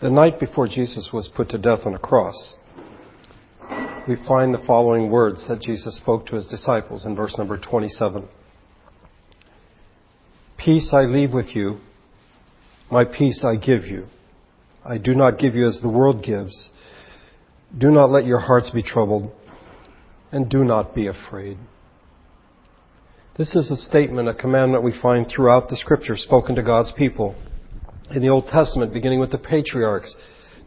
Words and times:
The 0.00 0.10
night 0.10 0.38
before 0.38 0.68
Jesus 0.68 1.10
was 1.12 1.26
put 1.26 1.48
to 1.48 1.58
death 1.58 1.80
on 1.84 1.92
a 1.92 1.98
cross, 1.98 2.54
we 4.06 4.14
find 4.28 4.54
the 4.54 4.62
following 4.64 5.10
words 5.10 5.48
that 5.48 5.60
Jesus 5.60 5.96
spoke 5.96 6.26
to 6.26 6.36
his 6.36 6.46
disciples 6.46 7.04
in 7.04 7.16
verse 7.16 7.36
number 7.36 7.58
27. 7.58 8.28
Peace 10.56 10.90
I 10.92 11.02
leave 11.02 11.32
with 11.32 11.56
you, 11.56 11.78
my 12.92 13.04
peace 13.04 13.44
I 13.44 13.56
give 13.56 13.86
you. 13.86 14.06
I 14.84 14.98
do 14.98 15.16
not 15.16 15.36
give 15.36 15.56
you 15.56 15.66
as 15.66 15.80
the 15.80 15.88
world 15.88 16.22
gives. 16.22 16.68
Do 17.76 17.90
not 17.90 18.08
let 18.10 18.24
your 18.24 18.38
hearts 18.38 18.70
be 18.70 18.84
troubled, 18.84 19.32
and 20.30 20.48
do 20.48 20.62
not 20.62 20.94
be 20.94 21.08
afraid. 21.08 21.58
This 23.36 23.56
is 23.56 23.72
a 23.72 23.76
statement, 23.76 24.28
a 24.28 24.34
commandment 24.34 24.84
we 24.84 24.96
find 24.96 25.26
throughout 25.28 25.68
the 25.68 25.76
scripture 25.76 26.16
spoken 26.16 26.54
to 26.54 26.62
God's 26.62 26.92
people 26.92 27.34
in 28.10 28.22
the 28.22 28.28
Old 28.28 28.46
Testament, 28.46 28.92
beginning 28.92 29.20
with 29.20 29.30
the 29.30 29.38
patriarchs, 29.38 30.14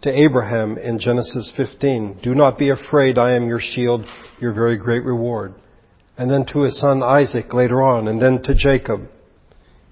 to 0.02 0.10
Abraham 0.10 0.78
in 0.78 1.00
Genesis 1.00 1.52
15. 1.56 2.20
Do 2.24 2.36
not 2.36 2.58
be 2.58 2.70
afraid, 2.70 3.18
I 3.18 3.36
am 3.36 3.48
your 3.48 3.60
shield, 3.60 4.06
your 4.40 4.54
very 4.54 4.78
great 4.78 5.04
reward. 5.04 5.54
And 6.18 6.30
then 6.30 6.46
to 6.48 6.62
his 6.62 6.80
son 6.80 7.02
Isaac 7.04 7.54
later 7.54 7.82
on, 7.82 8.08
and 8.08 8.22
then 8.22 8.42
to 8.44 8.54
Jacob. 8.56 9.02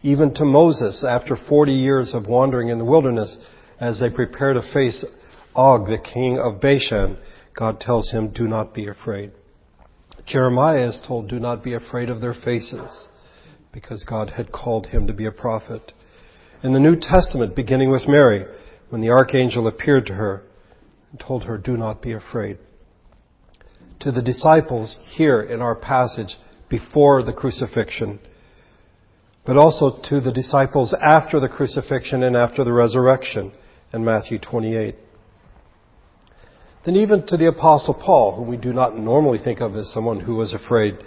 Even 0.01 0.33
to 0.35 0.45
Moses 0.45 1.03
after 1.07 1.35
40 1.35 1.71
years 1.71 2.13
of 2.13 2.27
wandering 2.27 2.69
in 2.69 2.77
the 2.77 2.85
wilderness 2.85 3.37
as 3.79 3.99
they 3.99 4.09
prepare 4.09 4.53
to 4.53 4.61
face 4.73 5.03
Og, 5.55 5.87
the 5.87 5.97
king 5.97 6.39
of 6.39 6.61
Bashan, 6.61 7.17
God 7.55 7.79
tells 7.79 8.11
him, 8.11 8.31
do 8.31 8.47
not 8.47 8.73
be 8.73 8.87
afraid. 8.87 9.31
Jeremiah 10.25 10.87
is 10.87 11.01
told, 11.05 11.27
do 11.27 11.39
not 11.39 11.63
be 11.63 11.73
afraid 11.73 12.09
of 12.09 12.21
their 12.21 12.33
faces, 12.33 13.07
because 13.71 14.03
God 14.03 14.31
had 14.31 14.51
called 14.51 14.87
him 14.87 15.07
to 15.07 15.13
be 15.13 15.25
a 15.25 15.31
prophet 15.31 15.91
in 16.61 16.73
the 16.73 16.79
New 16.79 16.95
Testament, 16.95 17.55
beginning 17.55 17.89
with 17.89 18.07
Mary, 18.07 18.45
when 18.89 19.01
the 19.01 19.11
archangel 19.11 19.67
appeared 19.67 20.05
to 20.07 20.13
her 20.13 20.43
and 21.11 21.19
told 21.19 21.45
her, 21.45 21.57
Do 21.57 21.77
not 21.77 22.01
be 22.01 22.11
afraid. 22.11 22.57
To 24.01 24.11
the 24.11 24.21
disciples 24.21 24.97
here 25.15 25.41
in 25.41 25.61
our 25.61 25.75
passage 25.75 26.35
before 26.69 27.23
the 27.23 27.33
crucifixion, 27.33 28.19
but 29.45 29.57
also 29.57 29.99
to 30.09 30.19
the 30.19 30.31
disciples 30.31 30.93
after 30.93 31.39
the 31.39 31.47
crucifixion 31.47 32.23
and 32.23 32.35
after 32.35 32.63
the 32.63 32.73
resurrection 32.73 33.51
in 33.93 34.03
Matthew 34.03 34.37
28. 34.37 34.95
Then 36.85 36.95
even 36.95 37.25
to 37.27 37.37
the 37.37 37.47
apostle 37.47 37.93
Paul, 37.93 38.35
whom 38.35 38.47
we 38.47 38.57
do 38.57 38.73
not 38.73 38.97
normally 38.97 39.39
think 39.39 39.59
of 39.61 39.75
as 39.75 39.91
someone 39.91 40.19
who 40.19 40.35
was 40.35 40.53
afraid. 40.53 40.97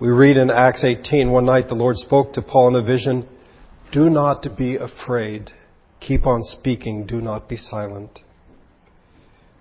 We 0.00 0.08
read 0.08 0.36
in 0.36 0.50
Acts 0.50 0.84
18, 0.84 1.30
one 1.30 1.46
night 1.46 1.68
the 1.68 1.74
Lord 1.74 1.96
spoke 1.96 2.32
to 2.34 2.42
Paul 2.42 2.68
in 2.68 2.82
a 2.82 2.86
vision, 2.86 3.28
do 3.94 4.10
not 4.10 4.44
be 4.58 4.76
afraid. 4.76 5.52
Keep 6.00 6.26
on 6.26 6.42
speaking. 6.42 7.06
Do 7.06 7.20
not 7.20 7.48
be 7.48 7.56
silent. 7.56 8.18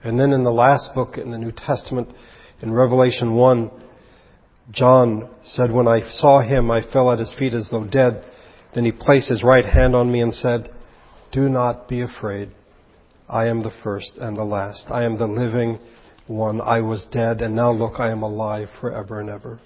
And 0.03 0.19
then 0.19 0.33
in 0.33 0.43
the 0.43 0.51
last 0.51 0.95
book 0.95 1.19
in 1.19 1.29
the 1.29 1.37
New 1.37 1.51
Testament, 1.51 2.09
in 2.59 2.73
Revelation 2.73 3.35
1, 3.35 3.69
John 4.71 5.29
said, 5.43 5.71
When 5.71 5.87
I 5.87 6.09
saw 6.09 6.41
him, 6.41 6.71
I 6.71 6.81
fell 6.81 7.11
at 7.11 7.19
his 7.19 7.33
feet 7.37 7.53
as 7.53 7.69
though 7.69 7.85
dead. 7.85 8.25
Then 8.73 8.85
he 8.85 8.91
placed 8.91 9.29
his 9.29 9.43
right 9.43 9.65
hand 9.65 9.95
on 9.95 10.11
me 10.11 10.21
and 10.21 10.33
said, 10.33 10.67
Do 11.31 11.47
not 11.47 11.87
be 11.87 12.01
afraid. 12.01 12.49
I 13.29 13.47
am 13.47 13.61
the 13.61 13.73
first 13.83 14.13
and 14.17 14.35
the 14.35 14.43
last. 14.43 14.87
I 14.89 15.03
am 15.03 15.19
the 15.19 15.27
living 15.27 15.77
one. 16.25 16.59
I 16.59 16.81
was 16.81 17.05
dead, 17.11 17.41
and 17.41 17.55
now 17.55 17.71
look, 17.71 17.99
I 17.99 18.09
am 18.09 18.23
alive 18.23 18.69
forever 18.81 19.19
and 19.19 19.29
ever. 19.29 19.59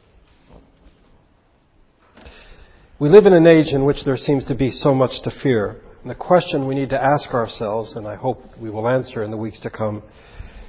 We 3.00 3.10
live 3.10 3.28
in 3.28 3.34
an 3.34 3.46
age 3.46 3.74
in 3.74 3.86
which 3.86 4.06
there 4.06 4.18
seems 4.18 4.46
to 4.46 4.56
be 4.56 4.72
so 4.72 4.96
much 4.96 5.22
to 5.22 5.32
fear. 5.44 5.76
And 6.02 6.10
the 6.10 6.16
question 6.16 6.68
we 6.68 6.74
need 6.74 6.90
to 6.90 7.04
ask 7.04 7.30
ourselves, 7.32 7.94
and 7.96 8.08
I 8.08 8.16
hope 8.16 8.42
we 8.60 8.72
will 8.72 8.88
answer 8.88 9.24
in 9.24 9.30
the 9.30 9.38
weeks 9.38 9.60
to 9.60 9.70
come, 9.70 10.02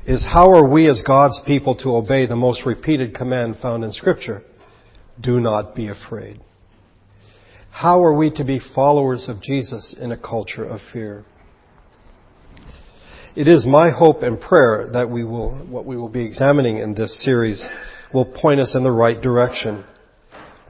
is 0.06 0.26
how 0.26 0.52
are 0.52 0.68
we 0.68 0.90
as 0.90 1.00
God's 1.00 1.40
people 1.46 1.74
to 1.76 1.96
obey 1.96 2.26
the 2.26 2.36
most 2.36 2.66
repeated 2.66 3.14
command 3.14 3.60
found 3.62 3.82
in 3.82 3.92
Scripture? 3.92 4.42
Do 5.18 5.40
not 5.40 5.74
be 5.74 5.88
afraid. 5.88 6.38
How 7.70 8.04
are 8.04 8.14
we 8.14 8.30
to 8.32 8.44
be 8.44 8.60
followers 8.74 9.26
of 9.26 9.40
Jesus 9.40 9.94
in 9.98 10.12
a 10.12 10.18
culture 10.18 10.64
of 10.64 10.82
fear? 10.92 11.24
It 13.36 13.48
is 13.48 13.64
my 13.64 13.88
hope 13.88 14.22
and 14.22 14.38
prayer 14.38 14.90
that 14.92 15.08
we 15.08 15.24
will, 15.24 15.52
what 15.52 15.86
we 15.86 15.96
will 15.96 16.10
be 16.10 16.26
examining 16.26 16.76
in 16.76 16.94
this 16.94 17.24
series 17.24 17.66
will 18.12 18.26
point 18.26 18.60
us 18.60 18.74
in 18.74 18.82
the 18.82 18.92
right 18.92 19.18
direction 19.18 19.84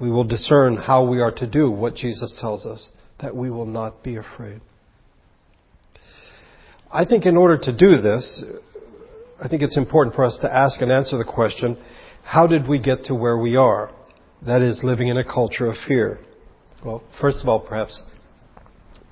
we 0.00 0.10
will 0.10 0.24
discern 0.24 0.76
how 0.76 1.08
we 1.08 1.20
are 1.20 1.32
to 1.32 1.46
do 1.46 1.70
what 1.70 1.94
Jesus 1.94 2.36
tells 2.40 2.64
us, 2.64 2.90
that 3.20 3.34
we 3.34 3.50
will 3.50 3.66
not 3.66 4.02
be 4.02 4.16
afraid. 4.16 4.60
I 6.90 7.04
think 7.04 7.26
in 7.26 7.36
order 7.36 7.58
to 7.58 7.76
do 7.76 8.00
this, 8.00 8.42
I 9.42 9.48
think 9.48 9.62
it's 9.62 9.76
important 9.76 10.16
for 10.16 10.24
us 10.24 10.38
to 10.38 10.52
ask 10.52 10.80
and 10.80 10.90
answer 10.90 11.18
the 11.18 11.24
question, 11.24 11.76
how 12.22 12.46
did 12.46 12.66
we 12.66 12.80
get 12.80 13.04
to 13.04 13.14
where 13.14 13.36
we 13.36 13.56
are? 13.56 13.92
That 14.46 14.62
is, 14.62 14.82
living 14.84 15.08
in 15.08 15.16
a 15.16 15.24
culture 15.24 15.66
of 15.66 15.76
fear. 15.86 16.20
Well, 16.84 17.02
first 17.20 17.42
of 17.42 17.48
all, 17.48 17.60
perhaps 17.60 18.02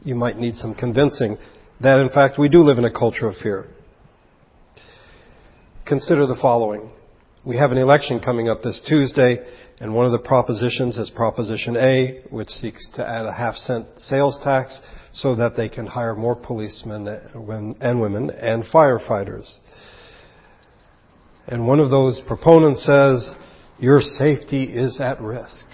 you 0.05 0.15
might 0.15 0.39
need 0.39 0.57
some 0.57 0.75
convincing 0.75 1.37
that 1.81 1.99
in 1.99 2.09
fact 2.09 2.39
we 2.39 2.49
do 2.49 2.61
live 2.61 2.79
in 2.79 2.85
a 2.85 2.93
culture 2.93 3.29
of 3.29 3.37
fear. 3.37 3.67
Consider 5.85 6.27
the 6.27 6.37
following. 6.37 6.91
We 7.47 7.59
have 7.59 7.71
an 7.71 7.79
election 7.79 8.19
coming 8.19 8.49
up 8.49 8.63
this 8.63 8.83
Tuesday 8.89 9.39
and 9.79 9.95
one 9.95 10.05
of 10.05 10.11
the 10.11 10.19
propositions 10.19 10.99
is 10.99 11.11
Proposition 11.11 11.77
A, 11.77 12.23
which 12.29 12.49
seeks 12.49 12.91
to 12.97 13.09
add 13.09 13.25
a 13.25 13.33
half 13.33 13.55
cent 13.55 13.87
sales 13.99 14.41
tax 14.43 14.81
so 15.15 15.37
that 15.37 15.57
they 15.57 15.69
can 15.69 15.87
hire 15.87 16.17
more 16.17 16.35
policemen 16.35 17.07
and 17.07 18.01
women 18.01 18.31
and 18.31 18.65
firefighters. 18.65 19.59
And 21.47 21.69
one 21.69 21.79
of 21.79 21.91
those 21.91 22.21
proponents 22.27 22.85
says, 22.85 23.33
your 23.79 24.01
safety 24.01 24.65
is 24.65 25.01
at 25.01 25.21
risk. 25.21 25.67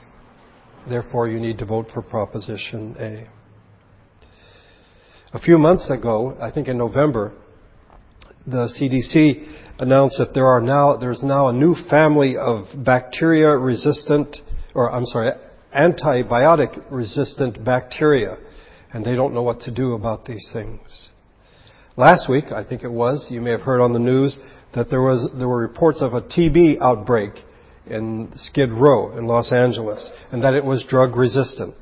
Therefore, 0.86 1.26
you 1.26 1.40
need 1.40 1.56
to 1.60 1.64
vote 1.64 1.90
for 1.94 2.02
Proposition 2.02 2.96
A. 3.00 3.30
A 5.34 5.40
few 5.40 5.56
months 5.56 5.88
ago, 5.88 6.36
I 6.38 6.50
think 6.50 6.68
in 6.68 6.76
November, 6.76 7.32
the 8.46 8.66
CDC 8.66 9.61
announced 9.82 10.16
that 10.18 10.32
there 10.32 10.46
are 10.46 10.60
now, 10.60 10.96
there's 10.96 11.24
now 11.24 11.48
a 11.48 11.52
new 11.52 11.74
family 11.74 12.36
of 12.36 12.66
bacteria 12.84 13.50
resistant, 13.56 14.36
or 14.74 14.88
I'm 14.88 15.04
sorry, 15.04 15.32
antibiotic 15.76 16.84
resistant 16.88 17.64
bacteria. 17.64 18.38
And 18.92 19.04
they 19.04 19.16
don't 19.16 19.34
know 19.34 19.42
what 19.42 19.62
to 19.62 19.74
do 19.74 19.94
about 19.94 20.24
these 20.24 20.48
things. 20.52 21.10
Last 21.96 22.30
week, 22.30 22.44
I 22.54 22.62
think 22.62 22.84
it 22.84 22.92
was, 22.92 23.26
you 23.28 23.40
may 23.40 23.50
have 23.50 23.62
heard 23.62 23.80
on 23.80 23.92
the 23.92 23.98
news 23.98 24.38
that 24.72 24.88
there 24.88 25.02
was, 25.02 25.28
there 25.36 25.48
were 25.48 25.60
reports 25.60 26.00
of 26.00 26.14
a 26.14 26.20
TB 26.20 26.80
outbreak 26.80 27.32
in 27.86 28.30
Skid 28.36 28.70
Row 28.70 29.16
in 29.18 29.26
Los 29.26 29.50
Angeles, 29.50 30.10
and 30.30 30.44
that 30.44 30.54
it 30.54 30.64
was 30.64 30.84
drug 30.84 31.16
resistant. 31.16 31.74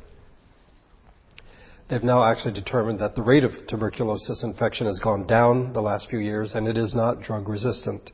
They've 1.91 2.05
now 2.05 2.23
actually 2.23 2.55
determined 2.55 3.01
that 3.01 3.17
the 3.17 3.23
rate 3.23 3.43
of 3.43 3.67
tuberculosis 3.67 4.45
infection 4.45 4.87
has 4.87 5.01
gone 5.01 5.27
down 5.27 5.73
the 5.73 5.83
last 5.83 6.09
few 6.09 6.21
years 6.21 6.55
and 6.55 6.69
it 6.69 6.79
is 6.79 6.95
not 6.95 7.21
drug 7.21 7.49
resistant. 7.49 8.13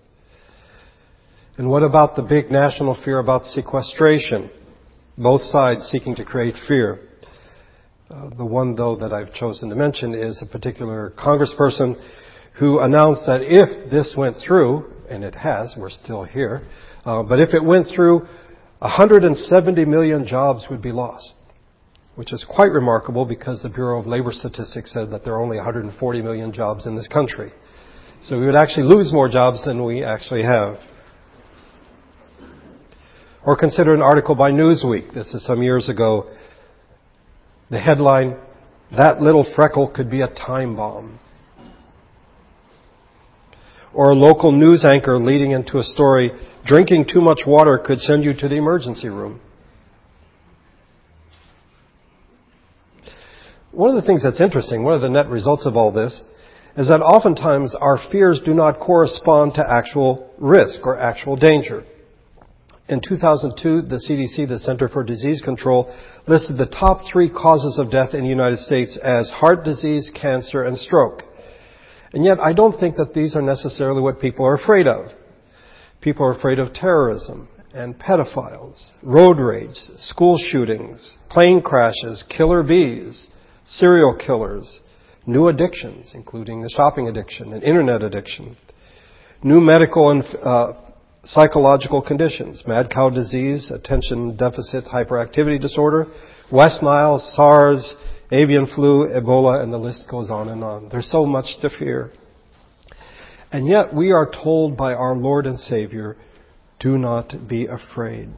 And 1.58 1.68
what 1.68 1.82
about 1.82 2.16
the 2.16 2.22
big 2.22 2.50
national 2.50 2.94
fear 3.04 3.18
about 3.18 3.44
sequestration? 3.44 4.50
Both 5.18 5.42
sides 5.42 5.82
seeking 5.88 6.14
to 6.14 6.24
create 6.24 6.54
fear. 6.66 7.00
Uh, 8.08 8.30
the 8.30 8.46
one, 8.46 8.76
though, 8.76 8.96
that 8.96 9.12
I've 9.12 9.34
chosen 9.34 9.68
to 9.68 9.74
mention 9.74 10.14
is 10.14 10.40
a 10.40 10.46
particular 10.46 11.12
congressperson 11.18 12.00
who 12.58 12.78
announced 12.78 13.26
that 13.26 13.42
if 13.42 13.90
this 13.90 14.14
went 14.16 14.38
through, 14.38 14.90
and 15.10 15.22
it 15.22 15.34
has, 15.34 15.74
we're 15.76 15.90
still 15.90 16.24
here, 16.24 16.66
uh, 17.04 17.22
but 17.22 17.40
if 17.40 17.52
it 17.52 17.62
went 17.62 17.88
through, 17.88 18.26
170 18.78 19.84
million 19.84 20.26
jobs 20.26 20.66
would 20.70 20.80
be 20.80 20.92
lost 20.92 21.36
which 22.16 22.32
is 22.32 22.44
quite 22.44 22.72
remarkable 22.72 23.24
because 23.24 23.62
the 23.62 23.68
Bureau 23.68 24.00
of 24.00 24.06
Labor 24.06 24.32
Statistics 24.32 24.92
said 24.92 25.10
that 25.10 25.22
there 25.22 25.34
are 25.34 25.40
only 25.40 25.58
140 25.58 26.22
million 26.22 26.52
jobs 26.52 26.86
in 26.86 26.96
this 26.96 27.06
country. 27.06 27.52
So 28.22 28.40
we 28.40 28.46
would 28.46 28.56
actually 28.56 28.88
lose 28.88 29.12
more 29.12 29.28
jobs 29.28 29.64
than 29.66 29.84
we 29.84 30.02
actually 30.02 30.42
have. 30.42 30.78
Or 33.44 33.56
consider 33.56 33.94
an 33.94 34.02
article 34.02 34.34
by 34.34 34.50
Newsweek. 34.50 35.14
This 35.14 35.34
is 35.34 35.44
some 35.44 35.62
years 35.62 35.88
ago. 35.88 36.28
The 37.70 37.78
headline, 37.78 38.36
That 38.96 39.20
Little 39.20 39.44
Freckle 39.54 39.88
Could 39.88 40.10
Be 40.10 40.22
a 40.22 40.28
Time 40.28 40.74
Bomb. 40.74 41.20
Or 43.92 44.10
a 44.10 44.14
local 44.14 44.52
news 44.52 44.84
anchor 44.84 45.18
leading 45.18 45.52
into 45.52 45.78
a 45.78 45.82
story, 45.82 46.32
Drinking 46.64 47.06
too 47.06 47.20
much 47.20 47.42
water 47.46 47.78
could 47.78 48.00
send 48.00 48.24
you 48.24 48.34
to 48.34 48.48
the 48.48 48.56
emergency 48.56 49.08
room. 49.08 49.40
One 53.76 53.94
of 53.94 53.96
the 53.96 54.06
things 54.06 54.22
that's 54.22 54.40
interesting, 54.40 54.84
one 54.84 54.94
of 54.94 55.02
the 55.02 55.10
net 55.10 55.28
results 55.28 55.66
of 55.66 55.76
all 55.76 55.92
this, 55.92 56.22
is 56.78 56.88
that 56.88 57.02
oftentimes 57.02 57.74
our 57.74 57.98
fears 58.10 58.40
do 58.42 58.54
not 58.54 58.80
correspond 58.80 59.52
to 59.56 59.70
actual 59.70 60.30
risk 60.38 60.86
or 60.86 60.98
actual 60.98 61.36
danger. 61.36 61.84
In 62.88 63.02
2002, 63.06 63.82
the 63.82 63.96
CDC, 63.96 64.48
the 64.48 64.58
Center 64.58 64.88
for 64.88 65.04
Disease 65.04 65.42
Control, 65.42 65.94
listed 66.26 66.56
the 66.56 66.64
top 66.64 67.02
three 67.04 67.28
causes 67.28 67.78
of 67.78 67.90
death 67.90 68.14
in 68.14 68.22
the 68.22 68.30
United 68.30 68.60
States 68.60 68.96
as 68.96 69.28
heart 69.28 69.62
disease, 69.62 70.10
cancer, 70.14 70.64
and 70.64 70.78
stroke. 70.78 71.24
And 72.14 72.24
yet, 72.24 72.40
I 72.40 72.54
don't 72.54 72.80
think 72.80 72.96
that 72.96 73.12
these 73.12 73.36
are 73.36 73.42
necessarily 73.42 74.00
what 74.00 74.22
people 74.22 74.46
are 74.46 74.54
afraid 74.54 74.86
of. 74.86 75.10
People 76.00 76.24
are 76.24 76.34
afraid 76.34 76.60
of 76.60 76.72
terrorism 76.72 77.50
and 77.74 77.98
pedophiles, 77.98 78.88
road 79.02 79.38
rage, 79.38 79.76
school 79.98 80.38
shootings, 80.38 81.18
plane 81.28 81.60
crashes, 81.60 82.24
killer 82.34 82.62
bees, 82.62 83.28
serial 83.66 84.14
killers, 84.14 84.80
new 85.26 85.48
addictions, 85.48 86.12
including 86.14 86.62
the 86.62 86.68
shopping 86.68 87.08
addiction 87.08 87.52
and 87.52 87.62
internet 87.62 88.02
addiction, 88.02 88.56
new 89.42 89.60
medical 89.60 90.10
and 90.10 90.24
uh, 90.42 90.72
psychological 91.24 92.00
conditions, 92.00 92.62
mad 92.66 92.90
cow 92.90 93.10
disease, 93.10 93.70
attention 93.70 94.36
deficit 94.36 94.84
hyperactivity 94.84 95.60
disorder, 95.60 96.06
West 96.50 96.82
Nile, 96.82 97.18
SARS, 97.18 97.94
avian 98.30 98.66
flu, 98.66 99.08
Ebola, 99.08 99.62
and 99.62 99.72
the 99.72 99.78
list 99.78 100.06
goes 100.08 100.30
on 100.30 100.48
and 100.48 100.62
on. 100.62 100.88
There's 100.88 101.10
so 101.10 101.26
much 101.26 101.58
to 101.62 101.70
fear. 101.70 102.12
And 103.50 103.66
yet 103.66 103.94
we 103.94 104.12
are 104.12 104.30
told 104.30 104.76
by 104.76 104.94
our 104.94 105.16
Lord 105.16 105.46
and 105.46 105.58
Savior, 105.58 106.16
do 106.78 106.98
not 106.98 107.48
be 107.48 107.66
afraid. 107.66 108.28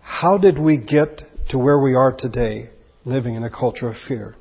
How 0.00 0.36
did 0.36 0.58
we 0.58 0.76
get 0.76 1.22
to 1.50 1.58
where 1.58 1.78
we 1.78 1.94
are 1.94 2.12
today, 2.12 2.70
living 3.04 3.34
in 3.34 3.44
a 3.44 3.50
culture 3.50 3.88
of 3.88 3.96
fear? 4.08 4.34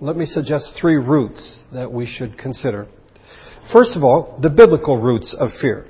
Let 0.00 0.16
me 0.16 0.26
suggest 0.26 0.76
three 0.80 0.96
roots 0.96 1.60
that 1.72 1.92
we 1.92 2.06
should 2.06 2.36
consider. 2.36 2.86
First 3.72 3.96
of 3.96 4.04
all, 4.04 4.38
the 4.42 4.50
biblical 4.50 4.98
roots 4.98 5.34
of 5.38 5.50
fear. 5.60 5.86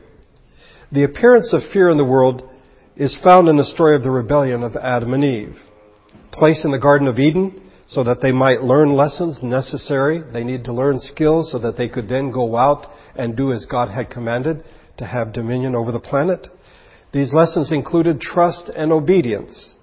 The 0.93 1.05
appearance 1.05 1.52
of 1.52 1.62
fear 1.73 1.91
in 1.91 1.96
the 1.96 2.05
world 2.05 2.49
is 2.96 3.19
found 3.25 3.49
in 3.49 3.56
the 3.56 3.64
story 3.64 3.96
of 3.96 4.02
the 4.02 4.11
rebellion 4.11 4.62
of 4.62 4.76
Adam 4.76 5.14
and 5.14 5.25
Eve. 5.25 5.56
Placed 6.31 6.64
in 6.64 6.70
the 6.70 6.79
Garden 6.79 7.08
of 7.08 7.19
Eden 7.19 7.70
so 7.87 8.05
that 8.05 8.20
they 8.20 8.32
might 8.32 8.62
learn 8.62 8.94
lessons 8.94 9.43
necessary. 9.43 10.23
They 10.32 10.44
need 10.44 10.64
to 10.64 10.73
learn 10.73 10.99
skills 10.99 11.50
so 11.50 11.58
that 11.58 11.76
they 11.76 11.88
could 11.88 12.08
then 12.08 12.31
go 12.31 12.56
out 12.56 12.87
and 13.17 13.37
do 13.37 13.52
as 13.52 13.67
God 13.67 13.88
had 13.88 14.11
commanded 14.11 14.64
to 14.99 15.06
have 15.06 15.32
dominion 15.32 15.75
over 15.75 15.93
the 15.93 16.00
planet. 16.00 16.47
These 17.12 17.35
lessons 17.35 17.73
included 17.73 18.20
trust 18.20 18.70
and 18.75 18.93
obedience. 18.93 19.75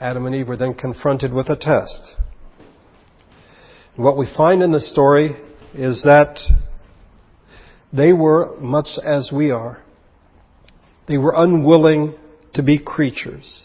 Adam 0.00 0.26
and 0.26 0.34
Eve 0.34 0.48
were 0.48 0.56
then 0.56 0.74
confronted 0.74 1.32
with 1.32 1.48
a 1.48 1.56
test. 1.56 2.14
What 3.96 4.16
we 4.16 4.26
find 4.26 4.62
in 4.62 4.72
the 4.72 4.80
story 4.80 5.36
is 5.72 6.02
that 6.04 6.38
they 7.92 8.12
were 8.12 8.56
much 8.60 8.98
as 9.02 9.30
we 9.32 9.50
are. 9.50 9.82
They 11.08 11.16
were 11.16 11.32
unwilling 11.34 12.14
to 12.54 12.62
be 12.62 12.78
creatures. 12.78 13.64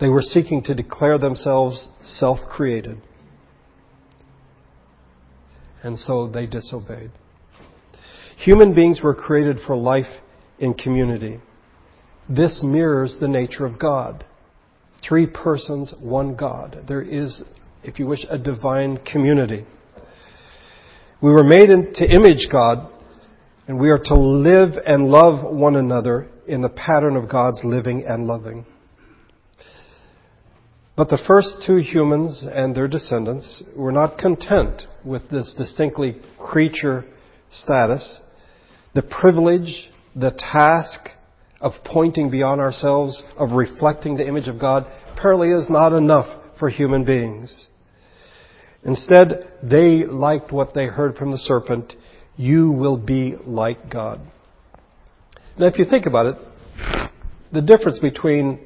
They 0.00 0.08
were 0.08 0.22
seeking 0.22 0.62
to 0.64 0.74
declare 0.74 1.18
themselves 1.18 1.88
self 2.02 2.40
created. 2.48 3.00
And 5.82 5.98
so 5.98 6.28
they 6.28 6.46
disobeyed. 6.46 7.10
Human 8.38 8.74
beings 8.74 9.00
were 9.02 9.14
created 9.14 9.58
for 9.64 9.76
life 9.76 10.20
in 10.58 10.74
community. 10.74 11.40
This 12.28 12.62
mirrors 12.64 13.18
the 13.20 13.28
nature 13.28 13.64
of 13.64 13.78
God. 13.78 14.24
Three 15.06 15.26
persons, 15.26 15.94
one 16.00 16.34
God. 16.34 16.84
There 16.88 17.02
is, 17.02 17.42
if 17.82 17.98
you 17.98 18.06
wish, 18.06 18.26
a 18.28 18.38
divine 18.38 18.98
community. 18.98 19.64
We 21.20 21.30
were 21.30 21.44
made 21.44 21.68
to 21.94 22.04
image 22.04 22.48
God, 22.50 22.90
and 23.66 23.78
we 23.78 23.90
are 23.90 23.98
to 23.98 24.14
live 24.14 24.74
and 24.84 25.08
love 25.08 25.44
one 25.44 25.76
another 25.76 26.28
in 26.46 26.62
the 26.62 26.68
pattern 26.68 27.16
of 27.16 27.28
God's 27.28 27.62
living 27.64 28.04
and 28.06 28.26
loving. 28.26 28.66
But 30.96 31.10
the 31.10 31.22
first 31.28 31.62
two 31.64 31.76
humans 31.76 32.44
and 32.50 32.74
their 32.74 32.88
descendants 32.88 33.62
were 33.76 33.92
not 33.92 34.18
content 34.18 34.82
with 35.04 35.28
this 35.30 35.54
distinctly 35.56 36.20
creature 36.40 37.04
status. 37.50 38.20
The 38.94 39.02
privilege, 39.02 39.92
the 40.16 40.32
task 40.32 41.10
of 41.60 41.72
pointing 41.84 42.30
beyond 42.30 42.60
ourselves, 42.60 43.22
of 43.36 43.52
reflecting 43.52 44.16
the 44.16 44.26
image 44.26 44.48
of 44.48 44.58
God, 44.58 44.86
apparently 45.12 45.50
is 45.50 45.68
not 45.68 45.92
enough 45.92 46.28
for 46.58 46.68
human 46.68 47.04
beings. 47.04 47.68
Instead, 48.84 49.52
they 49.62 50.04
liked 50.04 50.52
what 50.52 50.74
they 50.74 50.86
heard 50.86 51.16
from 51.16 51.30
the 51.30 51.38
serpent 51.38 51.94
you 52.36 52.70
will 52.70 52.96
be 52.96 53.34
like 53.44 53.90
God. 53.90 54.20
Now, 55.58 55.66
if 55.66 55.78
you 55.78 55.84
think 55.84 56.06
about 56.06 56.26
it, 56.26 56.36
the 57.52 57.62
difference 57.62 57.98
between 57.98 58.60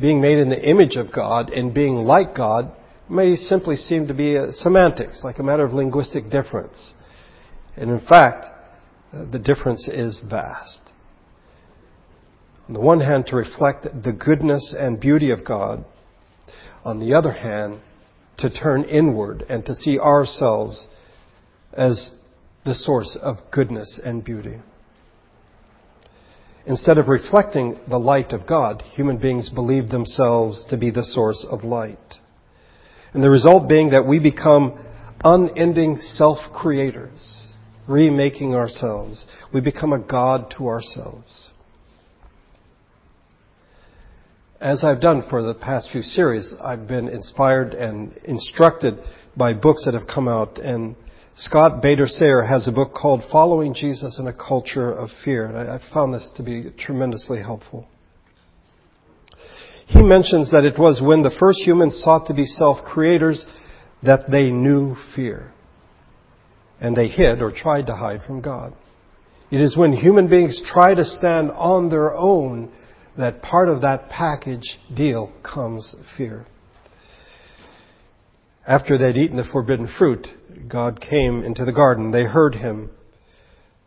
being 0.00 0.20
made 0.20 0.38
in 0.38 0.48
the 0.48 0.62
image 0.70 0.94
of 0.94 1.12
God 1.12 1.50
and 1.50 1.74
being 1.74 1.96
like 1.96 2.36
God 2.36 2.70
may 3.10 3.34
simply 3.34 3.74
seem 3.74 4.06
to 4.06 4.14
be 4.14 4.38
semantics, 4.52 5.24
like 5.24 5.40
a 5.40 5.42
matter 5.42 5.64
of 5.64 5.72
linguistic 5.72 6.30
difference. 6.30 6.92
And 7.76 7.90
in 7.90 8.00
fact, 8.00 8.46
the 9.12 9.38
difference 9.38 9.88
is 9.88 10.20
vast. 10.20 10.87
On 12.68 12.74
the 12.74 12.80
one 12.80 13.00
hand, 13.00 13.26
to 13.28 13.36
reflect 13.36 13.84
the 14.02 14.12
goodness 14.12 14.74
and 14.78 15.00
beauty 15.00 15.30
of 15.30 15.44
God. 15.44 15.84
On 16.84 17.00
the 17.00 17.14
other 17.14 17.32
hand, 17.32 17.80
to 18.36 18.50
turn 18.50 18.84
inward 18.84 19.44
and 19.48 19.64
to 19.66 19.74
see 19.74 19.98
ourselves 19.98 20.86
as 21.72 22.10
the 22.64 22.74
source 22.74 23.16
of 23.20 23.38
goodness 23.50 23.98
and 24.04 24.22
beauty. 24.22 24.58
Instead 26.66 26.98
of 26.98 27.08
reflecting 27.08 27.78
the 27.88 27.98
light 27.98 28.32
of 28.32 28.46
God, 28.46 28.82
human 28.82 29.16
beings 29.16 29.48
believe 29.48 29.88
themselves 29.88 30.64
to 30.68 30.76
be 30.76 30.90
the 30.90 31.04
source 31.04 31.46
of 31.50 31.64
light. 31.64 32.16
And 33.14 33.22
the 33.22 33.30
result 33.30 33.68
being 33.68 33.90
that 33.90 34.06
we 34.06 34.18
become 34.18 34.78
unending 35.24 35.98
self-creators, 36.00 37.46
remaking 37.88 38.54
ourselves. 38.54 39.24
We 39.52 39.62
become 39.62 39.94
a 39.94 39.98
God 39.98 40.54
to 40.58 40.68
ourselves. 40.68 41.50
As 44.60 44.82
I've 44.82 45.00
done 45.00 45.22
for 45.30 45.40
the 45.40 45.54
past 45.54 45.92
few 45.92 46.02
series, 46.02 46.52
I've 46.60 46.88
been 46.88 47.08
inspired 47.08 47.74
and 47.74 48.12
instructed 48.24 48.98
by 49.36 49.54
books 49.54 49.84
that 49.84 49.94
have 49.94 50.08
come 50.08 50.26
out 50.26 50.58
and 50.58 50.96
Scott 51.34 51.80
Bader 51.80 52.08
Saye 52.08 52.44
has 52.44 52.66
a 52.66 52.72
book 52.72 52.92
called 52.92 53.22
Following 53.30 53.72
Jesus 53.72 54.18
in 54.18 54.26
a 54.26 54.32
Culture 54.32 54.90
of 54.90 55.10
Fear, 55.24 55.46
and 55.46 55.70
I, 55.70 55.80
found 55.94 56.12
this 56.12 56.28
to 56.36 56.42
be 56.42 56.72
tremendously 56.76 57.38
helpful. 57.38 57.86
He 59.86 60.02
mentions 60.02 60.50
that 60.50 60.64
it 60.64 60.76
was 60.76 61.00
when 61.00 61.22
the 61.22 61.30
first 61.38 61.60
humans 61.60 62.02
sought 62.02 62.26
to 62.26 62.34
be 62.34 62.44
self-creators 62.44 63.46
that 64.02 64.28
they 64.28 64.50
knew 64.50 64.96
fear. 65.14 65.52
And 66.80 66.96
they 66.96 67.06
hid 67.06 67.40
or 67.40 67.52
tried 67.52 67.86
to 67.86 67.94
hide 67.94 68.22
from 68.22 68.40
God. 68.40 68.74
It 69.52 69.60
is 69.60 69.76
when 69.76 69.92
human 69.92 70.28
beings 70.28 70.60
try 70.66 70.94
to 70.94 71.04
stand 71.04 71.52
on 71.52 71.90
their 71.90 72.12
own 72.12 72.72
that 73.18 73.42
part 73.42 73.68
of 73.68 73.82
that 73.82 74.08
package 74.08 74.78
deal 74.94 75.32
comes 75.42 75.96
fear. 76.16 76.46
After 78.66 78.96
they'd 78.96 79.16
eaten 79.16 79.36
the 79.36 79.44
forbidden 79.44 79.88
fruit, 79.98 80.28
God 80.68 81.00
came 81.00 81.42
into 81.42 81.64
the 81.64 81.72
garden. 81.72 82.12
They 82.12 82.24
heard 82.24 82.54
him. 82.54 82.90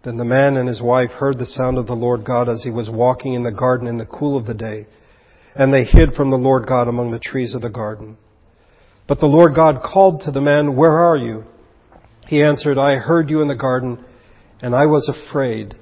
Then 0.04 0.18
the 0.18 0.26
man 0.26 0.58
and 0.58 0.68
his 0.68 0.82
wife 0.82 1.12
heard 1.12 1.40
the 1.40 1.46
sound 1.46 1.78
of 1.78 1.88
the 1.88 1.94
Lord 1.94 2.26
God 2.26 2.50
as 2.50 2.64
he 2.64 2.72
was 2.72 2.90
walking 2.90 3.34
in 3.34 3.44
the 3.44 3.52
garden 3.52 3.88
in 3.88 3.98
the 3.98 4.06
cool 4.06 4.38
of 4.38 4.48
the 4.48 4.54
day. 4.54 4.88
And 5.56 5.74
they 5.74 5.86
hid 5.86 6.14
from 6.14 6.30
the 6.30 6.38
Lord 6.38 6.68
God 6.68 6.88
among 6.88 7.12
the 7.12 7.20
trees 7.20 7.56
of 7.56 7.62
the 7.62 7.70
garden. 7.70 8.18
But 9.08 9.20
the 9.20 9.28
Lord 9.28 9.56
God 9.56 9.82
called 9.84 10.22
to 10.22 10.32
the 10.32 10.42
man, 10.42 10.76
Where 10.76 11.00
are 11.00 11.18
you? 11.18 11.46
He 12.28 12.44
answered, 12.44 12.78
I 12.78 12.96
heard 12.96 13.30
you 13.30 13.42
in 13.42 13.48
the 13.48 13.56
garden, 13.56 14.04
and 14.62 14.76
I 14.76 14.88
was 14.88 15.10
afraid 15.10 15.76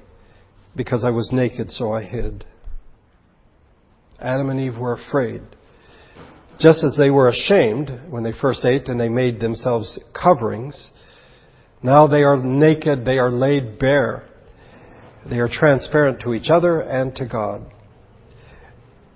because 0.76 1.02
I 1.04 1.10
was 1.10 1.30
naked, 1.32 1.70
so 1.70 1.92
I 1.92 2.02
hid. 2.02 2.44
Adam 4.20 4.50
and 4.50 4.60
Eve 4.60 4.78
were 4.78 4.92
afraid. 4.92 5.42
Just 6.58 6.84
as 6.84 6.96
they 6.96 7.10
were 7.10 7.28
ashamed 7.28 7.90
when 8.10 8.22
they 8.22 8.32
first 8.32 8.64
ate 8.64 8.88
and 8.88 9.00
they 9.00 9.08
made 9.08 9.40
themselves 9.40 9.98
coverings, 10.12 10.90
now 11.82 12.06
they 12.06 12.22
are 12.22 12.36
naked, 12.36 13.04
they 13.04 13.18
are 13.18 13.30
laid 13.30 13.78
bare. 13.78 14.24
They 15.28 15.38
are 15.38 15.48
transparent 15.48 16.20
to 16.20 16.34
each 16.34 16.50
other 16.50 16.80
and 16.80 17.14
to 17.16 17.26
God. 17.26 17.72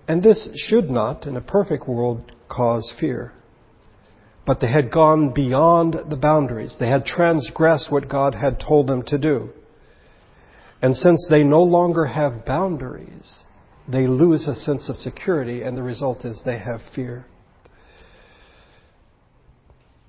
And 0.09 0.23
this 0.23 0.49
should 0.55 0.91
not, 0.91 1.27
in 1.27 1.37
a 1.37 1.41
perfect 1.41 1.89
world, 1.89 2.33
cause 2.49 2.93
fear. 2.99 3.33
But 4.47 4.61
they 4.61 4.71
had 4.71 4.91
gone 4.91 5.33
beyond 5.33 5.97
the 6.11 6.17
boundaries. 6.17 6.77
They 6.79 6.89
had 6.89 7.07
transgressed 7.07 7.91
what 7.91 8.09
God 8.09 8.35
had 8.35 8.61
told 8.61 8.87
them 8.87 9.03
to 9.05 9.19
do. 9.19 9.51
And 10.83 10.95
since 10.95 11.27
they 11.31 11.43
no 11.43 11.63
longer 11.63 12.05
have 12.05 12.45
boundaries, 12.45 13.44
they 13.89 14.07
lose 14.07 14.47
a 14.47 14.55
sense 14.55 14.89
of 14.89 14.97
security, 14.99 15.63
and 15.63 15.77
the 15.77 15.83
result 15.83 16.25
is 16.25 16.41
they 16.45 16.59
have 16.59 16.81
fear 16.95 17.27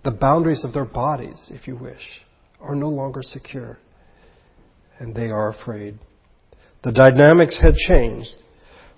the 0.05 0.11
boundaries 0.11 0.63
of 0.63 0.71
their 0.71 0.85
bodies, 0.85 1.51
if 1.51 1.67
you 1.67 1.75
wish, 1.75 2.21
are 2.61 2.75
no 2.75 2.89
longer 2.89 3.21
secure. 3.23 3.79
And 4.99 5.13
they 5.15 5.29
are 5.29 5.49
afraid. 5.49 5.97
The 6.83 6.91
dynamics 6.91 7.59
had 7.59 7.73
changed. 7.73 8.35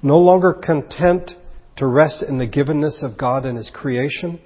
No 0.04 0.20
longer 0.20 0.54
content 0.54 1.32
to 1.78 1.88
rest 1.88 2.22
in 2.22 2.38
the 2.38 2.48
givenness 2.48 3.02
of 3.02 3.18
God 3.18 3.46
and 3.46 3.58
His 3.58 3.72
creation, 3.74 4.40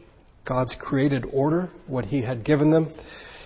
God's 0.47 0.75
created 0.79 1.25
order, 1.33 1.69
what 1.87 2.05
He 2.05 2.21
had 2.21 2.45
given 2.45 2.69
them. 2.69 2.93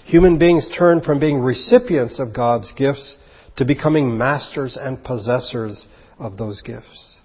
Human 0.04 0.38
beings 0.38 0.70
turned 0.77 1.04
from 1.04 1.20
being 1.20 1.39
recipients 1.39 2.20
of 2.20 2.36
God's 2.36 2.74
gifts 2.74 3.18
to 3.56 3.65
becoming 3.65 4.18
masters 4.18 4.77
and 4.80 5.01
possessors 5.04 5.88
of 6.19 6.38
those 6.38 6.62
gifts. 6.62 7.19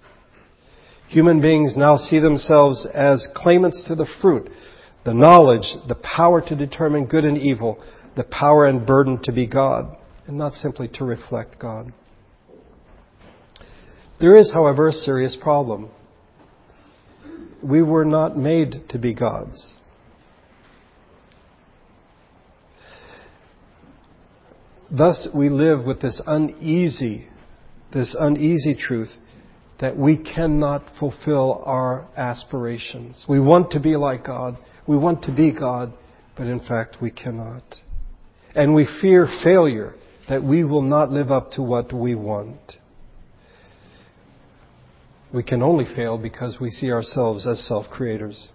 Human 1.07 1.41
beings 1.41 1.75
now 1.75 1.97
see 1.97 2.19
themselves 2.19 2.87
as 2.93 3.27
claimants 3.35 3.83
to 3.87 3.95
the 3.95 4.07
fruit, 4.21 4.49
the 5.03 5.13
knowledge, 5.13 5.75
the 5.87 5.95
power 5.95 6.41
to 6.41 6.55
determine 6.55 7.05
good 7.05 7.25
and 7.25 7.37
evil, 7.37 7.83
the 8.15 8.23
power 8.23 8.65
and 8.65 8.85
burden 8.85 9.21
to 9.23 9.31
be 9.31 9.47
God, 9.47 9.97
and 10.27 10.37
not 10.37 10.53
simply 10.53 10.87
to 10.93 11.03
reflect 11.03 11.59
God. 11.59 11.91
There 14.19 14.37
is, 14.37 14.53
however, 14.53 14.87
a 14.87 14.93
serious 14.93 15.35
problem. 15.35 15.89
We 17.63 17.81
were 17.81 18.05
not 18.05 18.37
made 18.37 18.89
to 18.89 18.99
be 18.99 19.13
gods. 19.13 19.75
Thus, 24.91 25.27
we 25.33 25.49
live 25.49 25.85
with 25.85 26.01
this 26.01 26.21
uneasy, 26.27 27.27
this 27.93 28.15
uneasy 28.19 28.75
truth 28.75 29.09
that 29.79 29.97
we 29.97 30.17
cannot 30.17 30.83
fulfill 30.99 31.63
our 31.65 32.07
aspirations. 32.15 33.25
We 33.27 33.39
want 33.39 33.71
to 33.71 33.79
be 33.79 33.95
like 33.95 34.25
God. 34.25 34.57
We 34.87 34.95
want 34.95 35.23
to 35.23 35.31
be 35.35 35.51
God, 35.51 35.93
but 36.37 36.47
in 36.47 36.59
fact 36.59 36.97
we 37.01 37.11
cannot. 37.11 37.63
And 38.53 38.75
we 38.75 38.87
fear 39.01 39.27
failure, 39.43 39.95
that 40.29 40.43
we 40.43 40.63
will 40.63 40.81
not 40.81 41.09
live 41.09 41.31
up 41.31 41.51
to 41.53 41.61
what 41.63 41.91
we 41.91 42.15
want. 42.15 42.73
We 45.33 45.43
can 45.43 45.63
only 45.63 45.85
fail 45.85 46.17
because 46.17 46.59
we 46.59 46.69
see 46.69 46.91
ourselves 46.91 47.47
as 47.47 47.65
self-creators. 47.67 48.49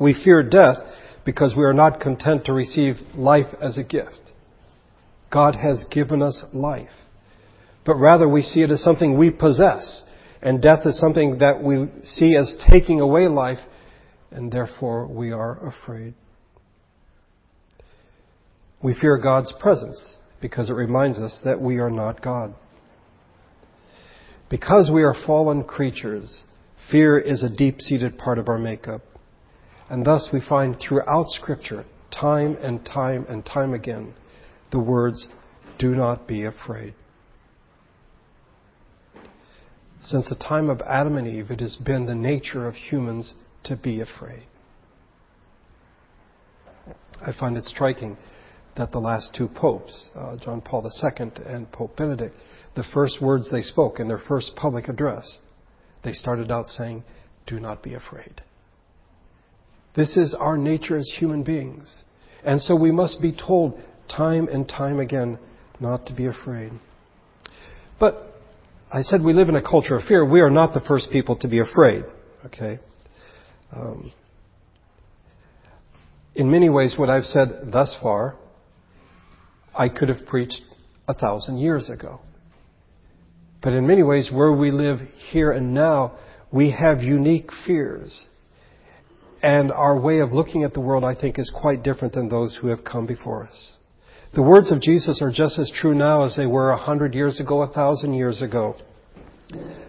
We 0.00 0.14
fear 0.14 0.42
death 0.42 0.78
because 1.24 1.54
we 1.56 1.64
are 1.64 1.74
not 1.74 2.00
content 2.00 2.46
to 2.46 2.52
receive 2.52 2.96
life 3.14 3.54
as 3.60 3.78
a 3.78 3.84
gift. 3.84 4.32
God 5.30 5.54
has 5.54 5.84
given 5.90 6.22
us 6.22 6.42
life. 6.52 6.90
But 7.84 7.96
rather 7.96 8.28
we 8.28 8.42
see 8.42 8.62
it 8.62 8.70
as 8.70 8.82
something 8.82 9.18
we 9.18 9.30
possess. 9.30 10.02
And 10.40 10.60
death 10.60 10.86
is 10.86 10.98
something 10.98 11.38
that 11.38 11.62
we 11.62 11.88
see 12.02 12.36
as 12.36 12.56
taking 12.70 13.00
away 13.00 13.28
life, 13.28 13.60
and 14.30 14.52
therefore 14.52 15.06
we 15.06 15.32
are 15.32 15.66
afraid. 15.66 16.14
We 18.82 18.94
fear 18.94 19.16
God's 19.16 19.52
presence 19.58 20.14
because 20.40 20.68
it 20.68 20.74
reminds 20.74 21.18
us 21.18 21.40
that 21.44 21.60
we 21.60 21.78
are 21.78 21.90
not 21.90 22.20
God. 22.20 22.54
Because 24.50 24.90
we 24.92 25.02
are 25.02 25.14
fallen 25.26 25.64
creatures, 25.64 26.44
fear 26.90 27.18
is 27.18 27.42
a 27.42 27.48
deep-seated 27.48 28.18
part 28.18 28.38
of 28.38 28.48
our 28.48 28.58
makeup. 28.58 29.00
And 29.88 30.04
thus 30.04 30.28
we 30.32 30.42
find 30.46 30.76
throughout 30.78 31.28
Scripture, 31.28 31.86
time 32.10 32.56
and 32.60 32.84
time 32.84 33.24
and 33.28 33.44
time 33.44 33.72
again, 33.72 34.14
the 34.70 34.78
words, 34.78 35.28
do 35.78 35.94
not 35.94 36.28
be 36.28 36.44
afraid. 36.44 36.94
Since 40.04 40.28
the 40.28 40.34
time 40.34 40.68
of 40.68 40.82
Adam 40.82 41.16
and 41.16 41.26
Eve, 41.26 41.50
it 41.50 41.60
has 41.60 41.76
been 41.76 42.04
the 42.04 42.14
nature 42.14 42.68
of 42.68 42.74
humans 42.74 43.32
to 43.64 43.74
be 43.74 44.02
afraid. 44.02 44.44
I 47.22 47.32
find 47.32 47.56
it 47.56 47.64
striking 47.64 48.18
that 48.76 48.92
the 48.92 48.98
last 49.00 49.34
two 49.34 49.48
popes, 49.48 50.10
uh, 50.14 50.36
John 50.36 50.60
Paul 50.60 50.84
II 50.84 51.30
and 51.46 51.72
Pope 51.72 51.96
Benedict, 51.96 52.36
the 52.74 52.84
first 52.84 53.22
words 53.22 53.50
they 53.50 53.62
spoke 53.62 53.98
in 53.98 54.06
their 54.06 54.18
first 54.18 54.54
public 54.56 54.88
address, 54.88 55.38
they 56.02 56.12
started 56.12 56.50
out 56.50 56.68
saying, 56.68 57.02
Do 57.46 57.58
not 57.58 57.82
be 57.82 57.94
afraid. 57.94 58.42
This 59.96 60.18
is 60.18 60.34
our 60.34 60.58
nature 60.58 60.98
as 60.98 61.14
human 61.16 61.44
beings. 61.44 62.04
And 62.44 62.60
so 62.60 62.76
we 62.76 62.90
must 62.90 63.22
be 63.22 63.32
told 63.32 63.80
time 64.06 64.48
and 64.48 64.68
time 64.68 65.00
again 65.00 65.38
not 65.80 66.04
to 66.06 66.12
be 66.12 66.26
afraid. 66.26 66.72
But 67.98 68.33
I 68.94 69.02
said 69.02 69.24
we 69.24 69.32
live 69.32 69.48
in 69.48 69.56
a 69.56 69.62
culture 69.62 69.96
of 69.96 70.04
fear. 70.04 70.24
We 70.24 70.40
are 70.40 70.50
not 70.50 70.72
the 70.72 70.80
first 70.80 71.10
people 71.10 71.36
to 71.38 71.48
be 71.48 71.58
afraid. 71.58 72.04
Okay? 72.46 72.78
Um, 73.72 74.12
in 76.36 76.48
many 76.48 76.68
ways, 76.68 76.94
what 76.96 77.10
I've 77.10 77.24
said 77.24 77.72
thus 77.72 77.96
far, 78.00 78.36
I 79.76 79.88
could 79.88 80.10
have 80.10 80.24
preached 80.26 80.62
a 81.08 81.14
thousand 81.14 81.58
years 81.58 81.90
ago. 81.90 82.20
But 83.60 83.72
in 83.72 83.84
many 83.84 84.04
ways, 84.04 84.30
where 84.32 84.52
we 84.52 84.70
live 84.70 85.00
here 85.32 85.50
and 85.50 85.74
now, 85.74 86.16
we 86.52 86.70
have 86.70 87.02
unique 87.02 87.50
fears. 87.66 88.26
And 89.42 89.72
our 89.72 89.98
way 89.98 90.20
of 90.20 90.32
looking 90.32 90.62
at 90.62 90.72
the 90.72 90.80
world, 90.80 91.02
I 91.02 91.16
think, 91.16 91.40
is 91.40 91.52
quite 91.52 91.82
different 91.82 92.14
than 92.14 92.28
those 92.28 92.56
who 92.60 92.68
have 92.68 92.84
come 92.84 93.06
before 93.06 93.42
us. 93.42 93.76
The 94.34 94.42
words 94.42 94.72
of 94.72 94.80
Jesus 94.80 95.22
are 95.22 95.30
just 95.30 95.60
as 95.60 95.70
true 95.70 95.94
now 95.94 96.24
as 96.24 96.36
they 96.36 96.46
were 96.46 96.70
a 96.70 96.76
hundred 96.76 97.14
years 97.14 97.38
ago, 97.38 97.62
a 97.62 97.68
thousand 97.68 98.14
years 98.14 98.42
ago. 98.42 98.74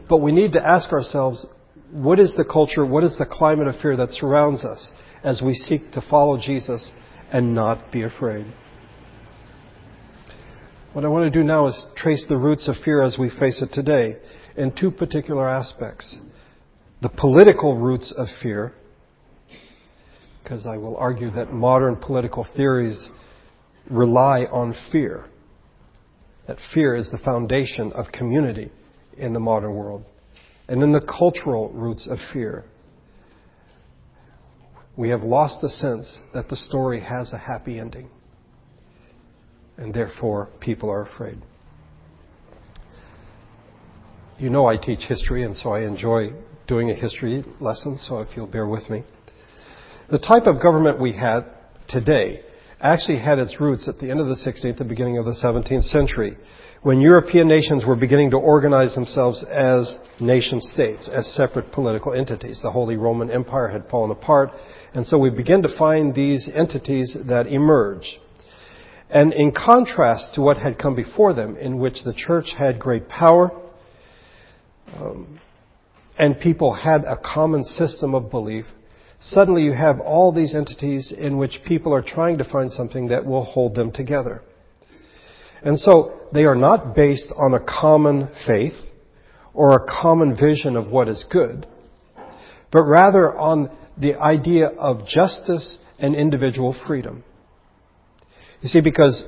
But 0.07 0.17
we 0.17 0.31
need 0.31 0.51
to 0.53 0.63
ask 0.63 0.91
ourselves, 0.91 1.47
what 1.91 2.19
is 2.19 2.35
the 2.35 2.45
culture, 2.45 2.85
what 2.85 3.03
is 3.03 3.17
the 3.17 3.25
climate 3.25 3.67
of 3.67 3.79
fear 3.81 3.97
that 3.97 4.09
surrounds 4.09 4.63
us 4.63 4.91
as 5.23 5.41
we 5.41 5.55
seek 5.55 5.91
to 5.93 6.01
follow 6.01 6.37
Jesus 6.37 6.91
and 7.31 7.55
not 7.55 7.91
be 7.91 8.03
afraid? 8.03 8.45
What 10.93 11.05
I 11.05 11.07
want 11.07 11.25
to 11.31 11.39
do 11.39 11.43
now 11.43 11.65
is 11.67 11.85
trace 11.95 12.25
the 12.29 12.37
roots 12.37 12.67
of 12.67 12.75
fear 12.85 13.01
as 13.01 13.17
we 13.17 13.31
face 13.31 13.63
it 13.63 13.73
today 13.73 14.17
in 14.55 14.71
two 14.71 14.91
particular 14.91 15.49
aspects. 15.49 16.17
The 17.01 17.09
political 17.09 17.75
roots 17.75 18.13
of 18.15 18.27
fear, 18.43 18.73
because 20.43 20.67
I 20.67 20.77
will 20.77 20.95
argue 20.97 21.31
that 21.31 21.51
modern 21.51 21.95
political 21.95 22.45
theories 22.55 23.09
rely 23.89 24.45
on 24.45 24.75
fear. 24.91 25.25
That 26.47 26.57
fear 26.73 26.95
is 26.95 27.11
the 27.11 27.17
foundation 27.17 27.91
of 27.93 28.11
community 28.11 28.71
in 29.17 29.33
the 29.33 29.39
modern 29.39 29.73
world. 29.73 30.03
And 30.67 30.81
then 30.81 30.91
the 30.91 31.01
cultural 31.01 31.69
roots 31.69 32.07
of 32.07 32.17
fear. 32.33 32.65
We 34.97 35.09
have 35.09 35.23
lost 35.23 35.61
the 35.61 35.69
sense 35.69 36.19
that 36.33 36.49
the 36.49 36.55
story 36.55 37.01
has 37.01 37.33
a 37.33 37.37
happy 37.37 37.79
ending. 37.79 38.09
And 39.77 39.93
therefore, 39.93 40.49
people 40.59 40.89
are 40.89 41.01
afraid. 41.01 41.37
You 44.39 44.49
know 44.49 44.65
I 44.65 44.77
teach 44.77 45.01
history, 45.01 45.43
and 45.43 45.55
so 45.55 45.71
I 45.71 45.81
enjoy 45.81 46.33
doing 46.67 46.89
a 46.89 46.95
history 46.95 47.43
lesson, 47.59 47.97
so 47.97 48.19
if 48.19 48.35
you'll 48.35 48.47
bear 48.47 48.67
with 48.67 48.89
me. 48.89 49.03
The 50.09 50.19
type 50.19 50.43
of 50.45 50.61
government 50.61 50.99
we 50.99 51.13
had 51.13 51.45
today 51.87 52.43
actually 52.81 53.19
had 53.19 53.39
its 53.39 53.59
roots 53.59 53.87
at 53.87 53.99
the 53.99 54.11
end 54.11 54.19
of 54.19 54.27
the 54.27 54.35
16th 54.35 54.79
and 54.79 54.89
beginning 54.89 55.17
of 55.17 55.25
the 55.25 55.31
17th 55.31 55.83
century, 55.83 56.37
when 56.81 57.01
European 57.01 57.47
nations 57.47 57.85
were 57.85 57.95
beginning 57.95 58.31
to 58.31 58.37
organize 58.37 58.93
themselves 58.93 59.43
as 59.43 59.97
nation 60.19 60.61
states, 60.61 61.09
as 61.09 61.25
separate 61.33 61.71
political 61.71 62.13
entities. 62.13 62.61
The 62.61 62.71
Holy 62.71 62.95
Roman 62.95 63.31
Empire 63.31 63.67
had 63.67 63.87
fallen 63.89 64.11
apart, 64.11 64.51
and 64.93 65.05
so 65.05 65.17
we 65.17 65.29
begin 65.29 65.63
to 65.63 65.77
find 65.77 66.13
these 66.13 66.49
entities 66.53 67.17
that 67.27 67.47
emerge. 67.47 68.19
And 69.09 69.33
in 69.33 69.51
contrast 69.51 70.35
to 70.35 70.41
what 70.41 70.57
had 70.57 70.77
come 70.77 70.95
before 70.95 71.33
them, 71.33 71.57
in 71.57 71.79
which 71.79 72.03
the 72.03 72.13
church 72.13 72.53
had 72.57 72.79
great 72.79 73.07
power, 73.07 73.51
um, 74.95 75.39
and 76.17 76.39
people 76.39 76.73
had 76.73 77.03
a 77.05 77.17
common 77.17 77.63
system 77.63 78.13
of 78.15 78.29
belief, 78.29 78.65
suddenly 79.19 79.63
you 79.63 79.73
have 79.73 79.99
all 79.99 80.31
these 80.31 80.55
entities 80.55 81.13
in 81.17 81.37
which 81.37 81.61
people 81.65 81.93
are 81.93 82.01
trying 82.01 82.37
to 82.37 82.43
find 82.43 82.71
something 82.71 83.07
that 83.07 83.25
will 83.25 83.43
hold 83.43 83.75
them 83.75 83.91
together. 83.91 84.41
And 85.61 85.79
so 85.79 86.19
they 86.31 86.45
are 86.45 86.55
not 86.55 86.95
based 86.95 87.33
on 87.35 87.53
a 87.53 87.59
common 87.59 88.29
faith 88.45 88.73
or 89.53 89.75
a 89.75 89.87
common 89.87 90.35
vision 90.35 90.75
of 90.75 90.87
what 90.87 91.07
is 91.07 91.25
good, 91.29 91.65
but 92.71 92.83
rather 92.83 93.33
on 93.33 93.71
the 93.97 94.15
idea 94.15 94.67
of 94.67 95.07
justice 95.07 95.77
and 95.97 96.15
individual 96.15 96.75
freedom. 96.85 97.23
You 98.61 98.69
see, 98.69 98.81
because 98.81 99.23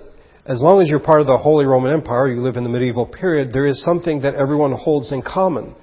as 0.46 0.62
long 0.62 0.82
as 0.82 0.90
you're 0.90 1.00
part 1.00 1.22
of 1.22 1.28
the 1.28 1.38
Holy 1.38 1.66
Roman 1.66 1.92
Empire, 1.94 2.30
you 2.30 2.42
live 2.42 2.56
in 2.56 2.64
the 2.64 2.70
medieval 2.70 3.06
period, 3.06 3.52
there 3.52 3.66
is 3.66 3.84
something 3.84 4.22
that 4.22 4.36
everyone 4.36 4.74
holds 4.74 5.12
in 5.12 5.22
common. 5.22 5.76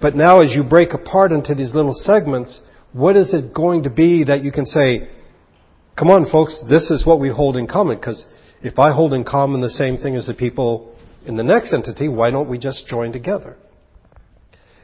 But 0.00 0.16
now 0.16 0.40
as 0.40 0.54
you 0.54 0.62
break 0.62 0.92
apart 0.92 1.32
into 1.32 1.54
these 1.54 1.74
little 1.74 1.94
segments, 1.94 2.60
what 2.92 3.16
is 3.16 3.34
it 3.34 3.54
going 3.54 3.84
to 3.84 3.90
be 3.90 4.24
that 4.24 4.42
you 4.42 4.50
can 4.50 4.66
say, 4.66 5.08
come 5.96 6.10
on 6.10 6.28
folks, 6.30 6.62
this 6.68 6.90
is 6.90 7.06
what 7.06 7.20
we 7.20 7.28
hold 7.28 7.56
in 7.56 7.66
common? 7.66 7.96
Because 7.98 8.24
if 8.62 8.78
I 8.78 8.92
hold 8.92 9.14
in 9.14 9.24
common 9.24 9.60
the 9.60 9.70
same 9.70 9.96
thing 9.96 10.16
as 10.16 10.26
the 10.26 10.34
people 10.34 10.94
in 11.24 11.36
the 11.36 11.42
next 11.42 11.72
entity, 11.72 12.08
why 12.08 12.30
don't 12.30 12.48
we 12.48 12.58
just 12.58 12.86
join 12.86 13.12
together? 13.12 13.56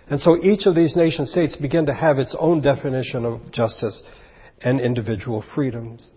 And 0.09 0.21
so 0.21 0.43
each 0.43 0.67
of 0.67 0.75
these 0.75 0.95
nation 0.95 1.27
states 1.27 1.57
began 1.57 1.87
to 1.87 1.95
have 1.95 2.19
its 2.19 2.37
own 2.39 2.63
definition 2.63 3.25
of 3.25 3.51
justice 3.51 4.03
and 4.61 4.81
individual 4.81 5.45
freedoms. 5.55 6.11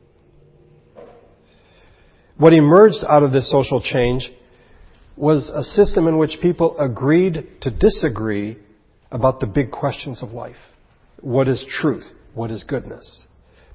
What 2.38 2.54
emerged 2.54 3.04
out 3.08 3.24
of 3.24 3.32
this 3.32 3.50
social 3.50 3.82
change 3.82 4.32
was 5.18 5.50
a 5.50 5.64
system 5.64 6.08
in 6.08 6.18
which 6.18 6.38
people 6.42 6.78
agreed 6.80 7.62
to 7.62 7.72
disagree 7.72 8.58
about 9.12 9.40
the 9.40 9.48
big 9.48 9.72
questions 9.72 10.24
of 10.24 10.30
life. 10.30 10.56
What 11.22 11.48
is 11.48 11.66
truth? 11.68 12.06
What 12.34 12.52
is 12.52 12.64
goodness? 12.64 13.28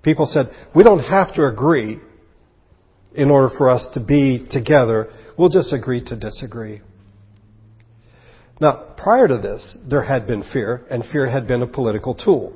People 0.02 0.26
said, 0.26 0.50
we 0.74 0.82
don't 0.82 1.04
have 1.04 1.34
to 1.34 1.46
agree 1.46 1.98
in 3.14 3.30
order 3.30 3.54
for 3.56 3.70
us 3.70 3.86
to 3.94 4.00
be 4.00 4.46
together. 4.50 5.10
We'll 5.38 5.48
just 5.48 5.72
agree 5.72 6.04
to 6.06 6.16
disagree. 6.16 6.82
Now, 8.60 8.94
prior 8.96 9.26
to 9.28 9.38
this, 9.38 9.76
there 9.88 10.02
had 10.02 10.26
been 10.26 10.44
fear, 10.52 10.86
and 10.90 11.04
fear 11.04 11.28
had 11.28 11.48
been 11.48 11.62
a 11.62 11.66
political 11.66 12.14
tool. 12.14 12.52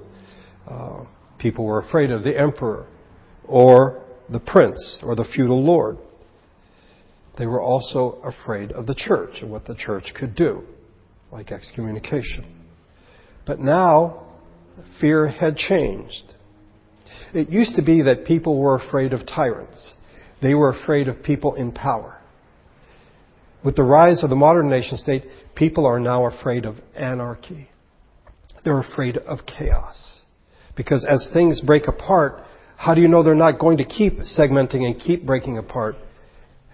Uh, 0.67 1.05
people 1.39 1.65
were 1.65 1.81
afraid 1.81 2.11
of 2.11 2.23
the 2.23 2.39
emperor, 2.39 2.87
or 3.47 4.05
the 4.29 4.41
prince, 4.41 5.01
or 5.03 5.17
the 5.17 5.25
feudal 5.25 5.65
lord. 5.65 5.99
They 7.39 7.47
were 7.47 7.61
also 7.61 8.19
afraid 8.25 8.73
of 8.73 8.87
the 8.87 8.95
church 8.95 9.43
and 9.43 9.51
what 9.51 9.65
the 9.65 9.75
church 9.75 10.13
could 10.15 10.35
do, 10.35 10.63
like 11.33 11.51
excommunication. 11.51 12.45
But 13.47 13.61
now, 13.61 14.28
fear 15.01 15.29
had 15.29 15.57
changed. 15.57 16.35
It 17.35 17.51
used 17.51 17.77
to 17.77 17.83
be 17.83 18.03
that 18.03 18.25
people 18.25 18.59
were 18.59 18.75
afraid 18.75 19.13
of 19.13 19.27
tyrants. 19.27 19.95
They 20.41 20.55
were 20.55 20.71
afraid 20.71 21.09
of 21.09 21.23
people 21.23 21.55
in 21.55 21.73
power. 21.73 22.19
With 23.65 23.77
the 23.77 23.83
rise 23.83 24.23
of 24.23 24.31
the 24.31 24.37
modern 24.37 24.71
nation 24.71 24.97
state, 24.97 25.25
people 25.55 25.85
are 25.85 25.99
now 25.99 26.27
afraid 26.27 26.65
of 26.65 26.77
anarchy. 26.95 27.69
They're 28.65 28.79
afraid 28.79 29.17
of 29.19 29.41
chaos. 29.47 30.23
Because 30.77 31.05
as 31.05 31.29
things 31.33 31.61
break 31.61 31.89
apart, 31.89 32.45
how 32.77 32.95
do 32.95 33.01
you 33.01 33.09
know 33.09 33.23
they're 33.23 33.35
not 33.35 33.59
going 33.59 33.79
to 33.79 33.85
keep 33.85 34.19
segmenting 34.21 34.87
and 34.87 34.99
keep 34.99 35.27
breaking 35.27 35.59
apart? 35.59 35.97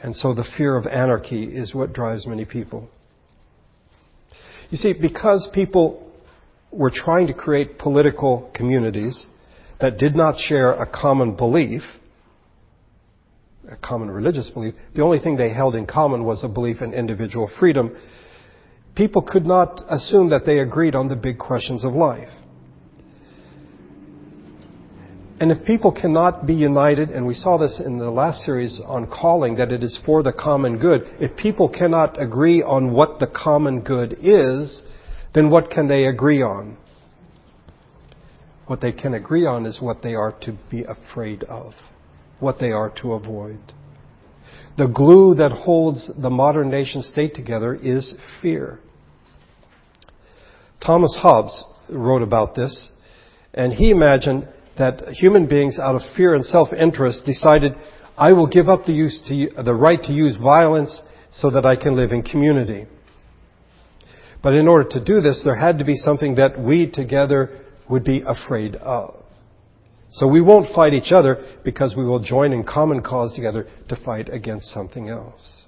And 0.03 0.15
so 0.15 0.35
the 0.35 0.45
fear 0.59 0.77
of 0.77 0.87
anarchy 0.87 1.45
is 1.45 1.75
what 1.75 1.95
drives 1.95 2.27
many 2.27 2.45
people. 2.45 2.91
You 4.69 4.77
see, 4.77 4.93
because 4.93 5.49
people 5.55 6.04
were 6.75 6.91
trying 6.91 7.29
to 7.29 7.35
create 7.35 7.79
political 7.79 8.51
communities 8.53 9.27
that 9.81 9.97
did 9.97 10.17
not 10.17 10.39
share 10.39 10.73
a 10.73 10.87
common 10.87 11.37
belief, 11.37 11.83
a 13.71 13.77
common 13.77 14.11
religious 14.11 14.51
belief. 14.51 14.75
The 14.95 15.03
only 15.03 15.21
thing 15.21 15.37
they 15.37 15.51
held 15.51 15.75
in 15.75 15.87
common 15.87 16.25
was 16.25 16.43
a 16.43 16.49
belief 16.49 16.83
in 16.83 16.93
individual 16.93 17.51
freedom. 17.59 17.97
People 18.95 19.23
could 19.23 19.47
not 19.47 19.85
assume 19.89 20.31
that 20.31 20.45
they 20.45 20.59
agreed 20.59 20.95
on 20.95 21.09
the 21.09 21.17
big 21.17 21.39
questions 21.39 21.85
of 21.85 21.93
life. 21.93 22.31
And 25.41 25.51
if 25.51 25.65
people 25.65 25.93
cannot 25.93 26.47
be 26.47 26.55
united, 26.55 27.11
and 27.11 27.27
we 27.27 27.35
saw 27.35 27.59
this 27.59 27.81
in 27.85 27.99
the 27.99 28.11
last 28.11 28.45
series 28.45 28.81
on 28.85 29.07
calling, 29.07 29.57
that 29.57 29.73
it 29.73 29.83
is 29.83 29.99
for 30.07 30.23
the 30.23 30.33
common 30.33 30.79
good, 30.79 31.03
if 31.21 31.37
people 31.37 31.69
cannot 31.69 32.21
agree 32.23 32.63
on 32.63 32.93
what 32.93 33.19
the 33.19 33.27
common 33.27 33.81
good 33.81 34.17
is, 34.23 34.83
then 35.35 35.51
what 35.51 35.71
can 35.71 35.89
they 35.89 36.05
agree 36.05 36.43
on? 36.43 36.77
What 38.67 38.81
they 38.81 38.93
can 38.93 39.15
agree 39.15 39.45
on 39.45 39.67
is 39.67 39.81
what 39.81 40.03
they 40.03 40.15
are 40.15 40.33
to 40.43 40.57
be 40.71 40.85
afraid 40.85 41.45
of 41.45 41.75
what 42.41 42.59
they 42.59 42.73
are 42.73 42.91
to 43.03 43.13
avoid. 43.13 43.59
The 44.77 44.87
glue 44.87 45.35
that 45.37 45.53
holds 45.53 46.11
the 46.21 46.31
modern 46.31 46.71
nation 46.71 47.03
state 47.03 47.35
together 47.35 47.75
is 47.75 48.15
fear. 48.43 48.81
Thomas 50.85 51.17
Hobbes 51.21 51.67
wrote 51.89 52.23
about 52.23 52.55
this, 52.55 52.91
and 53.53 53.73
he 53.73 53.91
imagined 53.91 54.49
that 54.77 55.09
human 55.11 55.47
beings, 55.47 55.79
out 55.79 55.95
of 55.95 56.03
fear 56.17 56.35
and 56.35 56.45
self-interest, 56.45 57.25
decided, 57.25 57.75
I 58.17 58.33
will 58.33 58.49
give 58.49 58.69
up 58.69 58.85
the, 58.85 59.09
to, 59.29 59.63
the 59.63 59.75
right 59.75 60.03
to 60.03 60.13
use 60.13 60.37
violence 60.37 61.03
so 61.31 61.51
that 61.51 61.65
I 61.65 61.77
can 61.77 61.95
live 61.95 62.13
in 62.13 62.23
community. 62.23 62.87
But 64.45 64.53
in 64.53 64.69
order 64.69 64.87
to 64.91 65.01
do 65.03 65.23
this, 65.23 65.41
there 65.43 65.57
had 65.57 65.79
to 65.79 65.87
be 65.87 65.97
something 65.97 66.35
that 66.35 66.61
we 66.61 66.89
together 66.89 67.63
would 67.89 68.05
be 68.05 68.23
afraid 68.27 68.77
of. 68.77 69.25
So 70.13 70.29
we 70.29 70.43
won't 70.43 70.73
fight 70.75 70.93
each 70.93 71.13
other 71.13 71.43
because 71.65 71.97
we 71.97 72.05
will 72.05 72.21
join 72.21 72.53
in 72.53 72.63
common 72.63 73.03
cause 73.03 73.33
together 73.33 73.67
to 73.89 73.97
fight 73.97 74.29
against 74.29 74.67
something 74.67 75.09
else. 75.09 75.63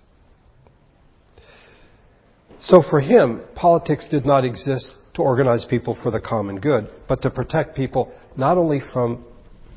So 2.60 2.82
for 2.82 3.00
him, 3.00 3.40
politics 3.54 4.06
did 4.10 4.26
not 4.26 4.44
exist 4.44 4.94
to 5.14 5.22
organize 5.22 5.64
people 5.64 5.98
for 6.00 6.10
the 6.10 6.20
common 6.20 6.60
good, 6.60 6.90
but 7.08 7.22
to 7.22 7.30
protect 7.30 7.74
people 7.74 8.12
not 8.36 8.58
only 8.58 8.82
from 8.92 9.24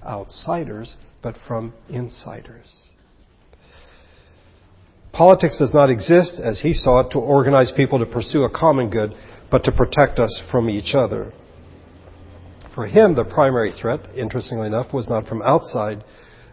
outsiders, 0.06 0.98
but 1.22 1.38
from 1.48 1.74
insiders. 1.88 2.89
Politics 5.20 5.58
does 5.58 5.74
not 5.74 5.90
exist, 5.90 6.40
as 6.42 6.62
he 6.62 6.74
saw 6.74 7.02
it, 7.02 7.12
to 7.12 7.20
organize 7.20 7.74
people 7.74 8.00
to 8.00 8.06
pursue 8.06 8.46
a 8.46 8.50
common 8.50 8.90
good, 8.90 9.14
but 9.52 9.66
to 9.66 9.72
protect 9.74 10.18
us 10.18 10.42
from 10.50 10.70
each 10.70 10.96
other. 10.96 11.34
For 12.74 12.88
him, 12.88 13.16
the 13.16 13.26
primary 13.26 13.74
threat, 13.74 14.00
interestingly 14.16 14.68
enough, 14.68 14.94
was 14.94 15.10
not 15.10 15.28
from 15.28 15.42
outside, 15.42 16.06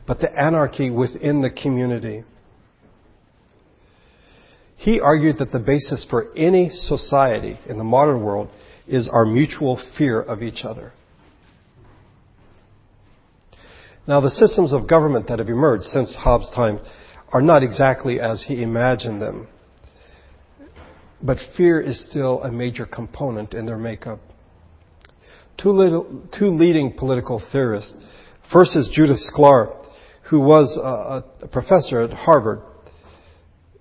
but 0.04 0.18
the 0.18 0.36
anarchy 0.36 0.90
within 0.90 1.42
the 1.42 1.50
community. 1.50 2.24
He 4.74 4.98
argued 4.98 5.38
that 5.38 5.52
the 5.52 5.60
basis 5.60 6.04
for 6.04 6.32
any 6.36 6.68
society 6.68 7.60
in 7.68 7.78
the 7.78 7.84
modern 7.84 8.20
world 8.24 8.48
is 8.88 9.08
our 9.08 9.24
mutual 9.24 9.80
fear 9.96 10.20
of 10.20 10.42
each 10.42 10.64
other. 10.64 10.92
Now, 14.08 14.20
the 14.20 14.30
systems 14.30 14.72
of 14.72 14.88
government 14.88 15.28
that 15.28 15.38
have 15.38 15.50
emerged 15.50 15.84
since 15.84 16.16
Hobbes' 16.16 16.50
time 16.52 16.80
are 17.32 17.42
not 17.42 17.62
exactly 17.62 18.20
as 18.20 18.44
he 18.44 18.62
imagined 18.62 19.20
them. 19.20 19.48
But 21.22 21.38
fear 21.56 21.80
is 21.80 22.08
still 22.08 22.42
a 22.42 22.52
major 22.52 22.86
component 22.86 23.54
in 23.54 23.66
their 23.66 23.78
makeup 23.78 24.20
two, 25.58 25.70
little, 25.70 26.22
two 26.36 26.48
leading 26.48 26.92
political 26.92 27.42
theorists. 27.52 27.94
First 28.52 28.76
is 28.76 28.88
Judith 28.92 29.18
Shklar, 29.18 29.84
who 30.24 30.40
was 30.40 30.76
a, 30.76 31.24
a 31.42 31.48
professor 31.48 32.00
at 32.02 32.12
Harvard. 32.12 32.60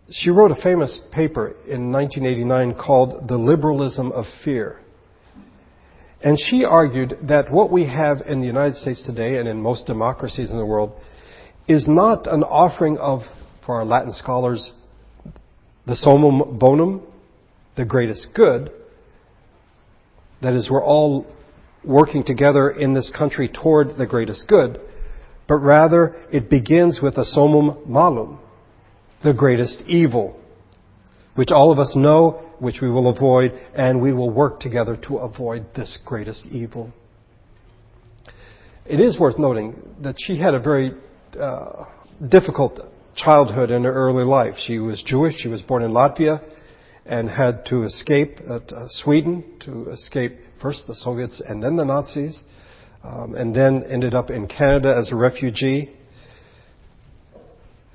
She 0.09 0.29
wrote 0.29 0.51
a 0.51 0.61
famous 0.61 0.99
paper 1.11 1.47
in 1.67 1.91
1989 1.91 2.75
called 2.75 3.27
The 3.27 3.37
Liberalism 3.37 4.11
of 4.11 4.25
Fear. 4.43 4.79
And 6.21 6.39
she 6.39 6.63
argued 6.63 7.19
that 7.23 7.51
what 7.51 7.71
we 7.71 7.85
have 7.85 8.21
in 8.27 8.39
the 8.39 8.47
United 8.47 8.75
States 8.75 9.03
today 9.05 9.37
and 9.37 9.47
in 9.47 9.61
most 9.61 9.85
democracies 9.85 10.49
in 10.49 10.57
the 10.57 10.65
world 10.65 10.99
is 11.67 11.87
not 11.87 12.27
an 12.27 12.43
offering 12.43 12.97
of, 12.97 13.21
for 13.65 13.75
our 13.75 13.85
Latin 13.85 14.13
scholars, 14.13 14.73
the 15.85 15.95
summum 15.95 16.57
bonum, 16.57 17.01
the 17.75 17.85
greatest 17.85 18.29
good. 18.33 18.71
That 20.41 20.53
is, 20.53 20.69
we're 20.69 20.83
all 20.83 21.25
working 21.83 22.23
together 22.23 22.69
in 22.69 22.93
this 22.93 23.11
country 23.15 23.49
toward 23.49 23.97
the 23.97 24.05
greatest 24.05 24.47
good, 24.47 24.79
but 25.47 25.55
rather 25.55 26.15
it 26.31 26.49
begins 26.49 26.99
with 27.01 27.17
a 27.17 27.25
summum 27.25 27.77
malum, 27.87 28.39
the 29.23 29.33
greatest 29.33 29.83
evil, 29.87 30.39
which 31.35 31.51
all 31.51 31.71
of 31.71 31.79
us 31.79 31.95
know, 31.95 32.41
which 32.59 32.79
we 32.81 32.89
will 32.89 33.09
avoid, 33.09 33.51
and 33.75 34.01
we 34.01 34.13
will 34.13 34.29
work 34.29 34.59
together 34.59 34.95
to 34.95 35.17
avoid 35.17 35.65
this 35.75 35.99
greatest 36.05 36.45
evil. 36.47 36.91
It 38.85 38.99
is 38.99 39.19
worth 39.19 39.39
noting 39.39 39.95
that 40.01 40.15
she 40.19 40.37
had 40.37 40.53
a 40.53 40.59
very 40.59 40.93
uh, 41.39 41.85
difficult 42.27 42.79
childhood 43.15 43.71
in 43.71 43.83
her 43.83 43.93
early 43.93 44.23
life. 44.23 44.55
She 44.57 44.79
was 44.79 45.01
Jewish. 45.01 45.35
She 45.35 45.47
was 45.47 45.61
born 45.61 45.83
in 45.83 45.91
Latvia 45.91 46.41
and 47.05 47.29
had 47.29 47.65
to 47.67 47.83
escape 47.83 48.39
uh, 48.49 48.59
Sweden 48.89 49.43
to 49.61 49.89
escape 49.91 50.33
first 50.61 50.87
the 50.87 50.95
Soviets 50.95 51.41
and 51.45 51.61
then 51.61 51.75
the 51.75 51.85
Nazis, 51.85 52.43
um, 53.03 53.35
and 53.35 53.55
then 53.55 53.83
ended 53.83 54.13
up 54.13 54.29
in 54.29 54.47
Canada 54.47 54.95
as 54.97 55.11
a 55.11 55.15
refugee. 55.15 55.91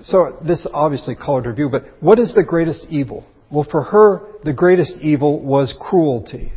So 0.03 0.39
this 0.47 0.67
obviously 0.73 1.17
colored 1.17 1.47
her 1.47 1.53
view, 1.53 1.69
but 1.69 1.85
what 2.01 2.19
is 2.19 2.35
the 2.35 2.45
greatest 2.45 2.87
evil? 2.89 3.27
Well, 3.51 3.67
for 3.69 3.83
her, 3.83 4.23
the 4.45 4.55
greatest 4.55 4.99
evil 5.01 5.41
was 5.41 5.77
cruelty. 5.79 6.53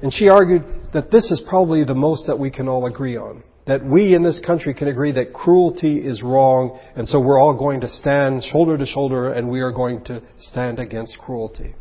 And 0.00 0.12
she 0.12 0.28
argued 0.28 0.64
that 0.94 1.10
this 1.10 1.30
is 1.30 1.40
probably 1.40 1.84
the 1.84 1.94
most 1.94 2.26
that 2.28 2.38
we 2.38 2.50
can 2.50 2.68
all 2.68 2.86
agree 2.86 3.16
on. 3.16 3.42
That 3.66 3.84
we 3.84 4.14
in 4.14 4.22
this 4.22 4.40
country 4.40 4.74
can 4.74 4.88
agree 4.88 5.12
that 5.12 5.32
cruelty 5.32 5.98
is 5.98 6.22
wrong, 6.22 6.80
and 6.96 7.08
so 7.08 7.20
we're 7.20 7.38
all 7.38 7.56
going 7.56 7.82
to 7.82 7.88
stand 7.88 8.42
shoulder 8.42 8.76
to 8.76 8.86
shoulder 8.86 9.32
and 9.32 9.48
we 9.48 9.60
are 9.60 9.70
going 9.70 10.02
to 10.04 10.20
stand 10.40 10.80
against 10.80 11.18
cruelty. 11.18 11.74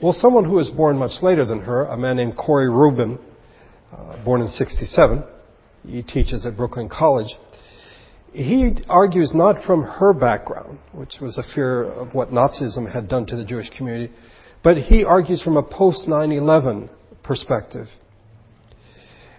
Well, 0.00 0.12
someone 0.12 0.44
who 0.44 0.52
was 0.52 0.68
born 0.68 0.96
much 0.96 1.22
later 1.22 1.44
than 1.44 1.60
her, 1.60 1.84
a 1.84 1.96
man 1.96 2.16
named 2.16 2.36
Corey 2.36 2.70
Robin, 2.70 3.18
uh, 3.92 4.24
born 4.24 4.40
in 4.40 4.48
67, 4.48 5.24
he 5.86 6.02
teaches 6.02 6.46
at 6.46 6.56
Brooklyn 6.56 6.88
College. 6.88 7.34
He 8.32 8.76
argues 8.88 9.34
not 9.34 9.64
from 9.64 9.82
her 9.82 10.12
background, 10.12 10.78
which 10.92 11.16
was 11.20 11.36
a 11.36 11.42
fear 11.54 11.82
of 11.82 12.14
what 12.14 12.30
Nazism 12.30 12.90
had 12.90 13.08
done 13.08 13.26
to 13.26 13.36
the 13.36 13.44
Jewish 13.44 13.68
community, 13.70 14.12
but 14.62 14.78
he 14.78 15.04
argues 15.04 15.42
from 15.42 15.56
a 15.56 15.62
post 15.62 16.06
9-11 16.06 16.88
perspective. 17.22 17.88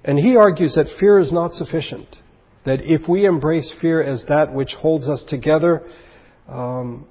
And 0.04 0.18
he 0.18 0.36
argues 0.36 0.76
that 0.76 0.88
fear 1.00 1.20
is 1.20 1.32
not 1.32 1.54
sufficient. 1.54 2.18
That 2.66 2.82
if 2.82 3.08
we 3.08 3.26
embrace 3.26 3.72
fear 3.82 4.02
as 4.02 4.26
that 4.28 4.54
which 4.54 4.74
holds 4.74 5.08
us 5.08 5.24
together, 5.28 5.84
um, 6.48 7.08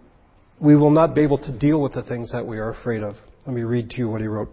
we 0.60 0.76
will 0.76 0.90
not 0.90 1.14
be 1.14 1.22
able 1.22 1.38
to 1.38 1.52
deal 1.56 1.80
with 1.80 1.92
the 1.92 2.02
things 2.02 2.32
that 2.32 2.46
we 2.46 2.58
are 2.58 2.70
afraid 2.70 3.02
of. 3.02 3.16
Let 3.46 3.54
me 3.54 3.62
read 3.62 3.90
to 3.90 3.96
you 3.96 4.08
what 4.08 4.20
he 4.20 4.26
wrote. 4.26 4.50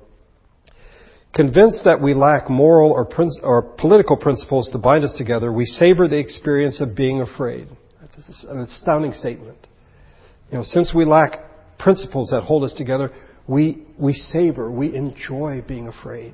Convinced 1.34 1.84
that 1.84 2.02
we 2.02 2.13
lack 2.13 2.50
moral 2.50 2.91
or, 2.91 3.06
prin- 3.06 3.30
or 3.43 3.62
political 3.62 4.17
principles 4.17 4.71
to 4.71 4.80
bind 4.80 5.04
us 5.04 5.13
together, 5.13 5.52
we 5.52 5.65
savor 5.65 6.08
the 6.08 6.17
experience 6.17 6.82
of 6.82 6.95
being 6.95 7.21
afraid. 7.21 7.67
That's 8.02 8.45
an 8.45 8.60
astounding 8.62 9.12
statement. 9.12 9.58
You 10.52 10.60
know, 10.60 10.63
since 10.63 10.93
we 10.95 11.06
lack 11.06 11.78
principles 11.78 12.30
that 12.32 12.41
hold 12.41 12.63
us 12.63 12.73
together, 12.73 13.12
we, 13.47 13.86
we 14.00 14.13
savor, 14.13 14.71
we 14.71 14.95
enjoy 14.95 15.63
being 15.67 15.88
afraid. 15.88 16.34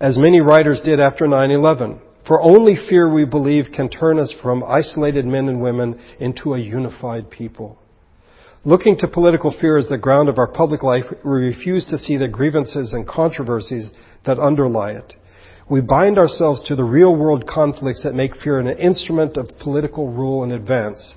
As 0.00 0.16
many 0.16 0.40
writers 0.40 0.80
did 0.80 0.98
after 0.98 1.26
9-11. 1.26 2.00
For 2.26 2.40
only 2.40 2.74
fear, 2.74 3.12
we 3.12 3.26
believe, 3.26 3.66
can 3.70 3.90
turn 3.90 4.18
us 4.18 4.32
from 4.42 4.64
isolated 4.64 5.26
men 5.26 5.46
and 5.50 5.60
women 5.60 6.00
into 6.18 6.54
a 6.54 6.58
unified 6.58 7.30
people. 7.30 7.76
Looking 8.64 8.96
to 8.98 9.08
political 9.08 9.50
fear 9.50 9.76
as 9.76 9.90
the 9.90 9.98
ground 9.98 10.30
of 10.30 10.38
our 10.38 10.46
public 10.46 10.82
life, 10.82 11.04
we 11.22 11.30
refuse 11.30 11.84
to 11.86 11.98
see 11.98 12.16
the 12.16 12.28
grievances 12.28 12.94
and 12.94 13.06
controversies 13.06 13.90
that 14.24 14.38
underlie 14.38 14.92
it. 14.92 15.12
We 15.68 15.82
bind 15.82 16.16
ourselves 16.16 16.66
to 16.68 16.76
the 16.76 16.84
real 16.84 17.14
world 17.14 17.46
conflicts 17.46 18.02
that 18.02 18.14
make 18.14 18.36
fear 18.36 18.58
an 18.58 18.68
instrument 18.68 19.36
of 19.36 19.58
political 19.58 20.08
rule 20.08 20.44
and 20.44 20.52
advance, 20.52 21.14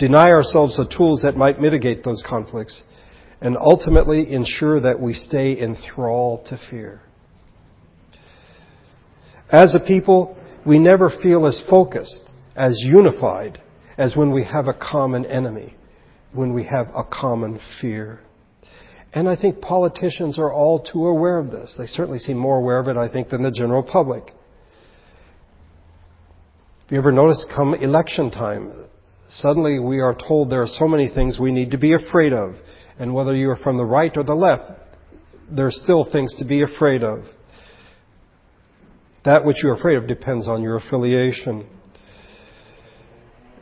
deny 0.00 0.30
ourselves 0.30 0.76
the 0.76 0.88
tools 0.88 1.22
that 1.22 1.36
might 1.36 1.60
mitigate 1.60 2.02
those 2.02 2.22
conflicts, 2.26 2.82
and 3.40 3.56
ultimately 3.56 4.32
ensure 4.32 4.80
that 4.80 5.00
we 5.00 5.14
stay 5.14 5.52
in 5.52 5.76
thrall 5.76 6.42
to 6.46 6.58
fear. 6.68 7.00
As 9.54 9.76
a 9.76 9.78
people, 9.78 10.36
we 10.66 10.80
never 10.80 11.08
feel 11.08 11.46
as 11.46 11.62
focused, 11.70 12.28
as 12.56 12.80
unified, 12.80 13.60
as 13.96 14.16
when 14.16 14.32
we 14.32 14.42
have 14.42 14.66
a 14.66 14.74
common 14.74 15.24
enemy 15.26 15.76
when 16.32 16.52
we 16.52 16.64
have 16.64 16.88
a 16.88 17.04
common 17.04 17.60
fear. 17.80 18.18
And 19.12 19.28
I 19.28 19.36
think 19.36 19.60
politicians 19.60 20.40
are 20.40 20.52
all 20.52 20.80
too 20.80 21.06
aware 21.06 21.38
of 21.38 21.52
this. 21.52 21.76
They 21.78 21.86
certainly 21.86 22.18
seem 22.18 22.36
more 22.36 22.56
aware 22.56 22.80
of 22.80 22.88
it, 22.88 22.96
I 22.96 23.08
think, 23.08 23.28
than 23.28 23.44
the 23.44 23.52
general 23.52 23.84
public. 23.84 24.26
Have 24.26 24.34
you 26.90 26.98
ever 26.98 27.12
noticed 27.12 27.46
come 27.54 27.74
election 27.74 28.32
time, 28.32 28.72
suddenly 29.28 29.78
we 29.78 30.00
are 30.00 30.16
told 30.16 30.50
there 30.50 30.62
are 30.62 30.66
so 30.66 30.88
many 30.88 31.08
things 31.08 31.38
we 31.38 31.52
need 31.52 31.70
to 31.70 31.78
be 31.78 31.92
afraid 31.92 32.32
of. 32.32 32.56
And 32.98 33.14
whether 33.14 33.36
you're 33.36 33.54
from 33.54 33.76
the 33.76 33.84
right 33.84 34.16
or 34.16 34.24
the 34.24 34.34
left, 34.34 34.72
there 35.48 35.66
are 35.66 35.70
still 35.70 36.10
things 36.10 36.34
to 36.40 36.44
be 36.44 36.62
afraid 36.62 37.04
of. 37.04 37.26
That 39.24 39.44
which 39.44 39.62
you're 39.62 39.74
afraid 39.74 39.96
of 39.96 40.06
depends 40.06 40.46
on 40.48 40.62
your 40.62 40.76
affiliation 40.76 41.66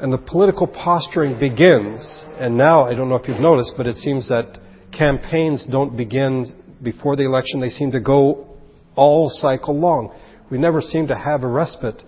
and 0.02 0.12
the 0.12 0.18
political 0.18 0.66
posturing 0.66 1.38
begins. 1.38 2.24
And 2.36 2.56
now, 2.56 2.84
I 2.86 2.94
don't 2.94 3.08
know 3.08 3.14
if 3.14 3.28
you've 3.28 3.40
noticed, 3.40 3.74
but 3.76 3.86
it 3.86 3.96
seems 3.96 4.28
that 4.28 4.58
campaigns 4.90 5.64
don't 5.64 5.96
begin 5.96 6.46
before 6.82 7.14
the 7.14 7.24
election. 7.24 7.60
They 7.60 7.68
seem 7.68 7.92
to 7.92 8.00
go 8.00 8.58
all 8.96 9.30
cycle 9.30 9.78
long. 9.78 10.12
We 10.50 10.58
never 10.58 10.80
seem 10.80 11.06
to 11.06 11.14
have 11.16 11.44
a 11.44 11.46
respite 11.46 12.02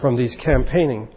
from 0.00 0.16
these 0.16 0.36
campaigning, 0.36 1.08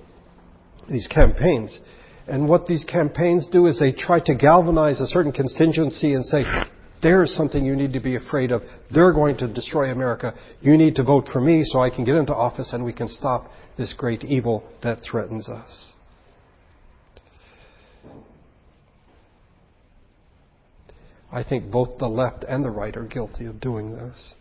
these 0.90 1.08
campaigns. 1.08 1.80
And 2.28 2.50
what 2.50 2.66
these 2.66 2.84
campaigns 2.84 3.48
do 3.50 3.68
is 3.68 3.80
they 3.80 3.92
try 3.92 4.20
to 4.22 4.34
galvanize 4.34 5.00
a 5.00 5.06
certain 5.06 5.32
constituency 5.32 6.13
and 6.13 6.26
say, 6.26 6.44
there 7.02 7.24
is 7.24 7.36
something 7.36 7.64
you 7.64 7.76
need 7.76 7.94
to 7.94 8.00
be 8.00 8.16
afraid 8.16 8.52
of. 8.52 8.64
They're 8.94 9.14
going 9.14 9.38
to 9.38 9.48
destroy 9.48 9.92
America. 9.92 10.34
You 10.62 10.78
need 10.78 10.96
to 10.96 11.04
vote 11.04 11.28
for 11.32 11.40
me 11.40 11.64
so 11.64 11.80
I 11.80 11.90
can 11.90 12.04
get 12.04 12.16
into 12.16 12.34
office 12.34 12.74
and 12.74 12.84
we 12.84 12.94
can 12.94 13.08
stop 13.08 13.52
this 13.78 13.94
great 13.94 14.24
evil 14.24 14.64
that 14.82 15.04
threatens 15.04 15.48
us. 15.48 15.94
I 21.32 21.44
think 21.44 21.70
both 21.70 21.98
the 22.00 22.08
left 22.08 22.46
and 22.48 22.64
the 22.64 22.72
right 22.72 22.96
are 22.96 23.04
guilty 23.04 23.46
of 23.46 23.60
doing 23.60 23.92
this. 23.92 24.34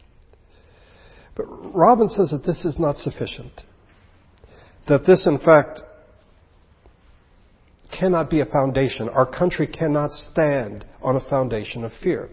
But 1.34 1.44
Robin 1.74 2.08
says 2.08 2.30
that 2.30 2.44
this 2.44 2.64
is 2.64 2.78
not 2.78 2.96
sufficient. 2.98 3.62
That 4.88 5.04
this, 5.04 5.26
in 5.26 5.38
fact, 5.38 5.82
cannot 7.92 8.30
be 8.30 8.40
a 8.40 8.46
foundation. 8.46 9.08
Our 9.08 9.26
country 9.26 9.66
cannot 9.66 10.12
stand 10.12 10.86
on 11.02 11.16
a 11.16 11.20
foundation 11.20 11.84
of 11.84 11.92
fear. 12.02 12.30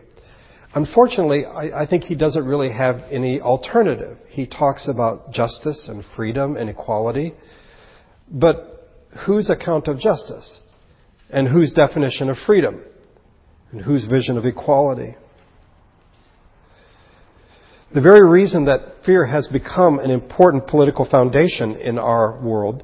Unfortunately, 0.76 1.46
I, 1.46 1.84
I, 1.84 1.88
think 1.88 2.04
he 2.04 2.16
doesn't 2.16 2.46
really 2.46 2.72
have 2.72 3.04
any 3.12 3.40
alternative. 3.40 4.18
He 4.30 4.48
talks 4.48 4.88
about 4.88 5.32
justice 5.32 5.88
and 5.88 6.04
freedom 6.16 6.58
and 6.58 6.70
equality, 6.70 7.34
but 8.30 8.90
whose 9.26 9.52
account 9.52 9.88
of 9.88 10.00
justice? 10.00 10.62
And 11.30 11.48
whose 11.48 11.72
definition 11.72 12.30
of 12.30 12.38
freedom? 12.38 12.82
and 13.74 13.82
whose 13.82 14.06
vision 14.06 14.38
of 14.38 14.46
equality. 14.46 15.16
The 17.94 18.02
very 18.02 18.28
reason 18.28 18.66
that 18.66 19.04
fear 19.06 19.26
has 19.26 19.48
become 19.48 20.00
an 20.00 20.12
important 20.12 20.68
political 20.68 21.06
foundation 21.10 21.76
in 21.76 21.98
our 21.98 22.40
world 22.40 22.84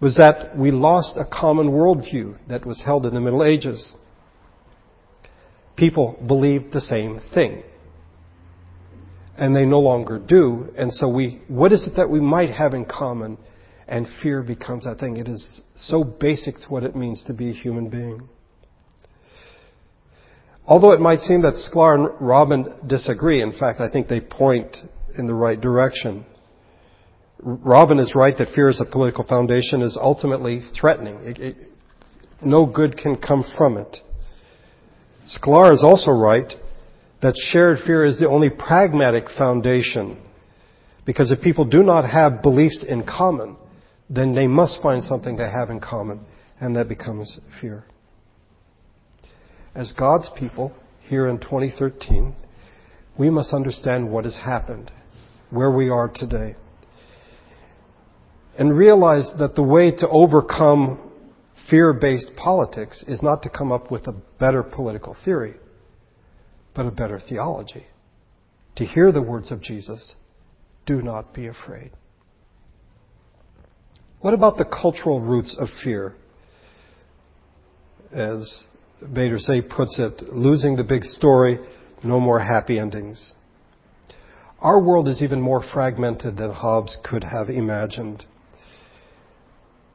was 0.00 0.16
that 0.18 0.56
we 0.56 0.70
lost 0.70 1.16
a 1.16 1.24
common 1.24 1.70
worldview 1.70 2.36
that 2.48 2.66
was 2.66 2.82
held 2.84 3.06
in 3.06 3.14
the 3.14 3.20
Middle 3.20 3.42
Ages. 3.42 3.92
People 5.76 6.22
believed 6.26 6.72
the 6.72 6.80
same 6.80 7.20
thing. 7.32 7.62
And 9.36 9.54
they 9.54 9.64
no 9.64 9.80
longer 9.80 10.18
do. 10.18 10.72
And 10.76 10.92
so 10.92 11.08
we, 11.08 11.42
what 11.48 11.72
is 11.72 11.86
it 11.86 11.96
that 11.96 12.08
we 12.08 12.20
might 12.20 12.50
have 12.50 12.74
in 12.74 12.84
common? 12.84 13.38
And 13.88 14.06
fear 14.22 14.42
becomes 14.42 14.84
that 14.84 14.98
thing. 14.98 15.16
It 15.16 15.28
is 15.28 15.62
so 15.74 16.04
basic 16.04 16.58
to 16.60 16.68
what 16.68 16.84
it 16.84 16.94
means 16.94 17.22
to 17.26 17.34
be 17.34 17.50
a 17.50 17.52
human 17.52 17.88
being. 17.88 18.28
Although 20.66 20.92
it 20.92 21.00
might 21.00 21.20
seem 21.20 21.42
that 21.42 21.54
Shklar 21.54 21.94
and 21.94 22.26
Robin 22.26 22.72
disagree, 22.86 23.42
in 23.42 23.52
fact, 23.52 23.80
I 23.80 23.90
think 23.90 24.08
they 24.08 24.20
point 24.20 24.76
in 25.18 25.26
the 25.26 25.34
right 25.34 25.60
direction. 25.60 26.24
Robin 27.40 27.98
is 27.98 28.14
right 28.14 28.36
that 28.38 28.54
fear 28.54 28.68
as 28.68 28.80
a 28.80 28.86
political 28.86 29.24
foundation 29.24 29.82
is 29.82 29.98
ultimately 30.00 30.62
threatening. 30.78 31.16
It, 31.16 31.38
it, 31.38 31.56
no 32.42 32.64
good 32.64 32.96
can 32.96 33.16
come 33.16 33.44
from 33.56 33.76
it. 33.76 33.98
Shklar 35.26 35.72
is 35.72 35.82
also 35.82 36.10
right 36.10 36.52
that 37.22 37.34
shared 37.36 37.78
fear 37.86 38.04
is 38.04 38.18
the 38.18 38.28
only 38.28 38.50
pragmatic 38.50 39.24
foundation. 39.30 40.18
Because 41.06 41.30
if 41.30 41.40
people 41.40 41.64
do 41.64 41.82
not 41.82 42.08
have 42.08 42.42
beliefs 42.42 42.84
in 42.86 43.04
common, 43.04 43.56
then 44.10 44.34
they 44.34 44.46
must 44.46 44.82
find 44.82 45.02
something 45.02 45.36
they 45.36 45.50
have 45.50 45.70
in 45.70 45.80
common, 45.80 46.20
and 46.60 46.76
that 46.76 46.88
becomes 46.88 47.38
fear 47.60 47.84
as 49.74 49.92
God's 49.92 50.30
people 50.36 50.72
here 51.08 51.28
in 51.28 51.38
2013, 51.38 52.34
we 53.18 53.30
must 53.30 53.52
understand 53.52 54.10
what 54.10 54.24
has 54.24 54.38
happened, 54.38 54.90
where 55.50 55.70
we 55.70 55.88
are 55.88 56.08
today, 56.08 56.56
and 58.58 58.76
realize 58.76 59.32
that 59.38 59.54
the 59.54 59.62
way 59.62 59.90
to 59.90 60.08
overcome 60.08 61.12
fear-based 61.70 62.32
politics 62.36 63.04
is 63.06 63.22
not 63.22 63.42
to 63.42 63.48
come 63.48 63.72
up 63.72 63.90
with 63.90 64.06
a 64.06 64.14
better 64.38 64.62
political 64.62 65.16
theory, 65.24 65.54
but 66.74 66.86
a 66.86 66.90
better 66.90 67.20
theology. 67.20 67.86
To 68.76 68.84
hear 68.84 69.12
the 69.12 69.22
words 69.22 69.50
of 69.50 69.60
Jesus, 69.60 70.16
do 70.86 71.00
not 71.00 71.32
be 71.32 71.46
afraid. 71.46 71.90
What 74.20 74.34
about 74.34 74.56
the 74.56 74.64
cultural 74.64 75.20
roots 75.20 75.56
of 75.58 75.68
fear? 75.82 76.14
As 78.12 78.62
Bader 79.12 79.38
Saye 79.38 79.62
puts 79.62 79.98
it, 79.98 80.22
losing 80.32 80.76
the 80.76 80.84
big 80.84 81.04
story, 81.04 81.58
no 82.02 82.20
more 82.20 82.40
happy 82.40 82.78
endings. 82.78 83.34
Our 84.60 84.80
world 84.80 85.08
is 85.08 85.22
even 85.22 85.40
more 85.40 85.62
fragmented 85.62 86.36
than 86.36 86.52
Hobbes 86.52 86.98
could 87.04 87.24
have 87.24 87.50
imagined. 87.50 88.24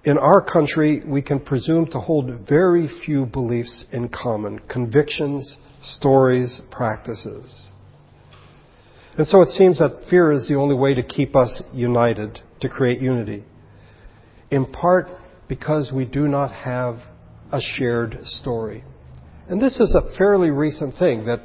In 0.05 0.17
our 0.17 0.41
country, 0.41 1.03
we 1.05 1.21
can 1.21 1.39
presume 1.41 1.87
to 1.87 1.99
hold 1.99 2.47
very 2.47 2.87
few 3.05 3.25
beliefs 3.25 3.85
in 3.91 4.07
common, 4.07 4.59
convictions, 4.59 5.57
stories, 5.81 6.61
practices. 6.71 7.67
And 9.17 9.27
so 9.27 9.41
it 9.41 9.49
seems 9.49 9.79
that 9.79 10.05
fear 10.09 10.31
is 10.31 10.47
the 10.47 10.55
only 10.55 10.75
way 10.75 10.93
to 10.93 11.03
keep 11.03 11.35
us 11.35 11.61
united, 11.73 12.39
to 12.61 12.69
create 12.69 13.01
unity. 13.01 13.43
In 14.49 14.65
part 14.65 15.09
because 15.49 15.91
we 15.91 16.05
do 16.05 16.27
not 16.27 16.53
have 16.53 16.99
a 17.51 17.59
shared 17.59 18.19
story. 18.23 18.85
And 19.49 19.59
this 19.61 19.79
is 19.81 19.95
a 19.95 20.17
fairly 20.17 20.51
recent 20.51 20.95
thing 20.95 21.25
that 21.25 21.41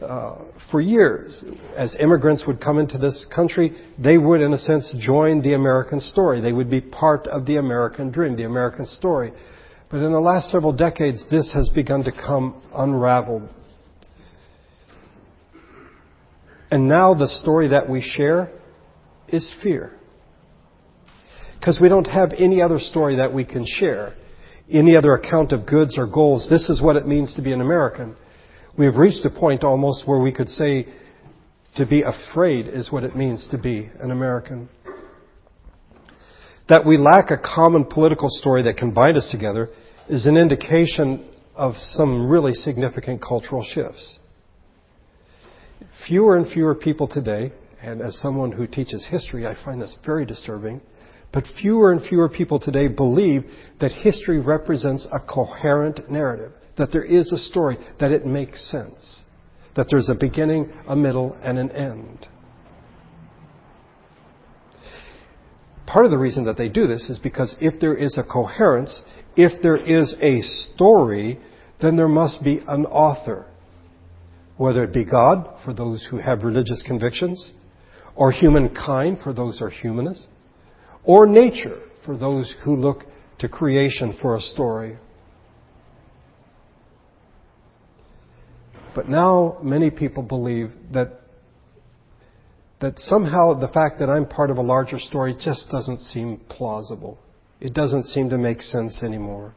uh, 0.00 0.44
for 0.70 0.80
years, 0.80 1.44
as 1.76 1.96
immigrants 1.98 2.46
would 2.46 2.60
come 2.60 2.78
into 2.78 2.98
this 2.98 3.26
country, 3.34 3.76
they 3.98 4.16
would, 4.16 4.40
in 4.40 4.52
a 4.52 4.58
sense, 4.58 4.94
join 4.98 5.42
the 5.42 5.54
American 5.54 6.00
story. 6.00 6.40
They 6.40 6.52
would 6.52 6.70
be 6.70 6.80
part 6.80 7.26
of 7.26 7.46
the 7.46 7.56
American 7.56 8.10
dream, 8.10 8.36
the 8.36 8.44
American 8.44 8.86
story. 8.86 9.32
But 9.90 9.98
in 9.98 10.12
the 10.12 10.20
last 10.20 10.50
several 10.50 10.72
decades, 10.72 11.24
this 11.30 11.52
has 11.52 11.68
begun 11.70 12.04
to 12.04 12.12
come 12.12 12.62
unraveled. 12.74 13.48
And 16.70 16.88
now 16.88 17.14
the 17.14 17.28
story 17.28 17.68
that 17.68 17.88
we 17.88 18.02
share 18.02 18.50
is 19.28 19.52
fear. 19.62 19.92
Because 21.58 21.80
we 21.80 21.88
don't 21.88 22.06
have 22.06 22.32
any 22.38 22.62
other 22.62 22.78
story 22.78 23.16
that 23.16 23.32
we 23.32 23.44
can 23.44 23.64
share 23.66 24.14
any 24.70 24.94
other 24.96 25.14
account 25.14 25.52
of 25.52 25.66
goods 25.66 25.98
or 25.98 26.06
goals. 26.06 26.46
This 26.48 26.68
is 26.68 26.82
what 26.82 26.96
it 26.96 27.06
means 27.06 27.34
to 27.34 27.42
be 27.42 27.52
an 27.52 27.60
American. 27.60 28.16
We 28.78 28.84
have 28.84 28.96
reached 28.96 29.24
a 29.24 29.30
point 29.30 29.64
almost 29.64 30.06
where 30.06 30.20
we 30.20 30.30
could 30.32 30.48
say 30.48 30.86
To 31.74 31.84
be 31.84 32.02
afraid 32.02 32.68
is 32.68 32.92
what 32.92 33.02
it 33.02 33.16
means 33.16 33.48
to 33.48 33.58
be 33.58 33.90
an 33.98 34.12
American. 34.12 34.68
That 36.68 36.86
we 36.86 36.96
lack 36.96 37.30
a 37.30 37.38
common 37.38 37.84
political 37.84 38.28
story 38.30 38.62
that 38.62 38.76
can 38.76 38.92
bind 38.92 39.16
us 39.16 39.30
together 39.32 39.68
is 40.08 40.26
an 40.26 40.36
indication 40.36 41.28
of 41.56 41.76
some 41.76 42.28
really 42.28 42.54
significant 42.54 43.20
cultural 43.20 43.64
shifts. 43.64 44.18
Fewer 46.06 46.36
and 46.36 46.48
fewer 46.50 46.74
people 46.74 47.08
today, 47.08 47.52
and 47.82 48.00
as 48.00 48.18
someone 48.20 48.52
who 48.52 48.66
teaches 48.66 49.04
history, 49.06 49.46
I 49.46 49.56
find 49.64 49.82
this 49.82 49.94
very 50.04 50.24
disturbing, 50.24 50.80
but 51.32 51.46
fewer 51.60 51.92
and 51.92 52.02
fewer 52.02 52.28
people 52.28 52.58
today 52.58 52.88
believe 52.88 53.44
that 53.80 53.92
history 53.92 54.40
represents 54.40 55.06
a 55.12 55.20
coherent 55.20 56.10
narrative, 56.10 56.52
that 56.76 56.90
there 56.92 57.04
is 57.04 57.32
a 57.32 57.38
story, 57.38 57.76
that 58.00 58.12
it 58.12 58.24
makes 58.24 58.70
sense, 58.70 59.22
that 59.76 59.86
there's 59.90 60.08
a 60.08 60.14
beginning, 60.14 60.72
a 60.86 60.96
middle, 60.96 61.34
and 61.42 61.58
an 61.58 61.70
end. 61.72 62.26
Part 65.86 66.04
of 66.04 66.10
the 66.10 66.18
reason 66.18 66.44
that 66.44 66.56
they 66.56 66.68
do 66.68 66.86
this 66.86 67.08
is 67.08 67.18
because 67.18 67.56
if 67.60 67.80
there 67.80 67.94
is 67.94 68.18
a 68.18 68.22
coherence, 68.22 69.02
if 69.36 69.62
there 69.62 69.76
is 69.76 70.14
a 70.20 70.42
story, 70.42 71.38
then 71.80 71.96
there 71.96 72.08
must 72.08 72.42
be 72.42 72.60
an 72.68 72.84
author. 72.86 73.46
Whether 74.56 74.84
it 74.84 74.92
be 74.92 75.04
God, 75.04 75.48
for 75.64 75.72
those 75.72 76.06
who 76.10 76.18
have 76.18 76.42
religious 76.42 76.82
convictions, 76.82 77.52
or 78.16 78.32
humankind, 78.32 79.20
for 79.22 79.32
those 79.32 79.60
who 79.60 79.66
are 79.66 79.70
humanists, 79.70 80.28
or 81.08 81.26
nature, 81.26 81.80
for 82.04 82.18
those 82.18 82.54
who 82.62 82.76
look 82.76 83.04
to 83.38 83.48
creation 83.48 84.14
for 84.20 84.36
a 84.36 84.40
story. 84.40 84.98
But 88.94 89.08
now 89.08 89.56
many 89.62 89.90
people 89.90 90.22
believe 90.22 90.70
that 90.92 91.20
that 92.80 92.98
somehow 92.98 93.54
the 93.54 93.68
fact 93.68 93.98
that 94.00 94.10
I'm 94.10 94.26
part 94.26 94.50
of 94.50 94.58
a 94.58 94.62
larger 94.62 94.98
story 94.98 95.34
just 95.40 95.70
doesn't 95.70 96.00
seem 96.00 96.40
plausible. 96.48 97.18
It 97.58 97.72
doesn't 97.72 98.04
seem 98.04 98.28
to 98.30 98.38
make 98.38 98.60
sense 98.60 99.02
anymore. 99.02 99.54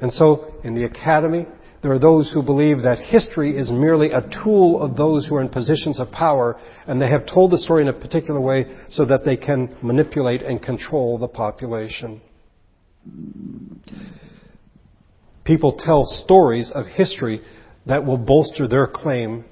And 0.00 0.10
so, 0.10 0.54
in 0.64 0.74
the 0.74 0.84
academy, 0.84 1.46
there 1.82 1.92
are 1.92 1.98
those 1.98 2.30
who 2.32 2.42
believe 2.42 2.82
that 2.82 2.98
history 2.98 3.56
is 3.56 3.70
merely 3.70 4.10
a 4.10 4.28
tool 4.42 4.82
of 4.82 4.96
those 4.96 5.26
who 5.26 5.36
are 5.36 5.40
in 5.40 5.48
positions 5.48 5.98
of 5.98 6.10
power, 6.10 6.60
and 6.86 7.00
they 7.00 7.08
have 7.08 7.26
told 7.26 7.50
the 7.50 7.58
story 7.58 7.82
in 7.82 7.88
a 7.88 7.92
particular 7.92 8.40
way 8.40 8.66
so 8.90 9.06
that 9.06 9.24
they 9.24 9.36
can 9.36 9.74
manipulate 9.82 10.42
and 10.42 10.60
control 10.62 11.16
the 11.16 11.28
population. 11.28 12.20
People 15.44 15.72
tell 15.78 16.04
stories 16.04 16.70
of 16.70 16.84
history 16.86 17.40
that 17.86 18.04
will 18.04 18.18
bolster 18.18 18.68
their 18.68 18.86
claim 18.86 19.44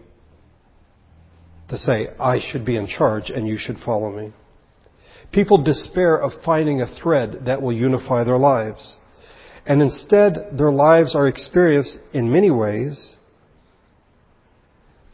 to 1.68 1.78
say, 1.78 2.08
I 2.20 2.40
should 2.40 2.64
be 2.64 2.76
in 2.76 2.86
charge 2.86 3.30
and 3.30 3.48
you 3.48 3.56
should 3.56 3.78
follow 3.78 4.10
me. 4.10 4.32
People 5.32 5.62
despair 5.62 6.16
of 6.16 6.32
finding 6.44 6.80
a 6.80 6.86
thread 6.86 7.44
that 7.46 7.60
will 7.60 7.72
unify 7.72 8.24
their 8.24 8.38
lives. 8.38 8.96
And 9.68 9.83
instead, 9.83 10.57
their 10.57 10.70
lives 10.70 11.14
are 11.14 11.28
experienced 11.28 11.98
in 12.14 12.33
many 12.33 12.50
ways 12.50 13.16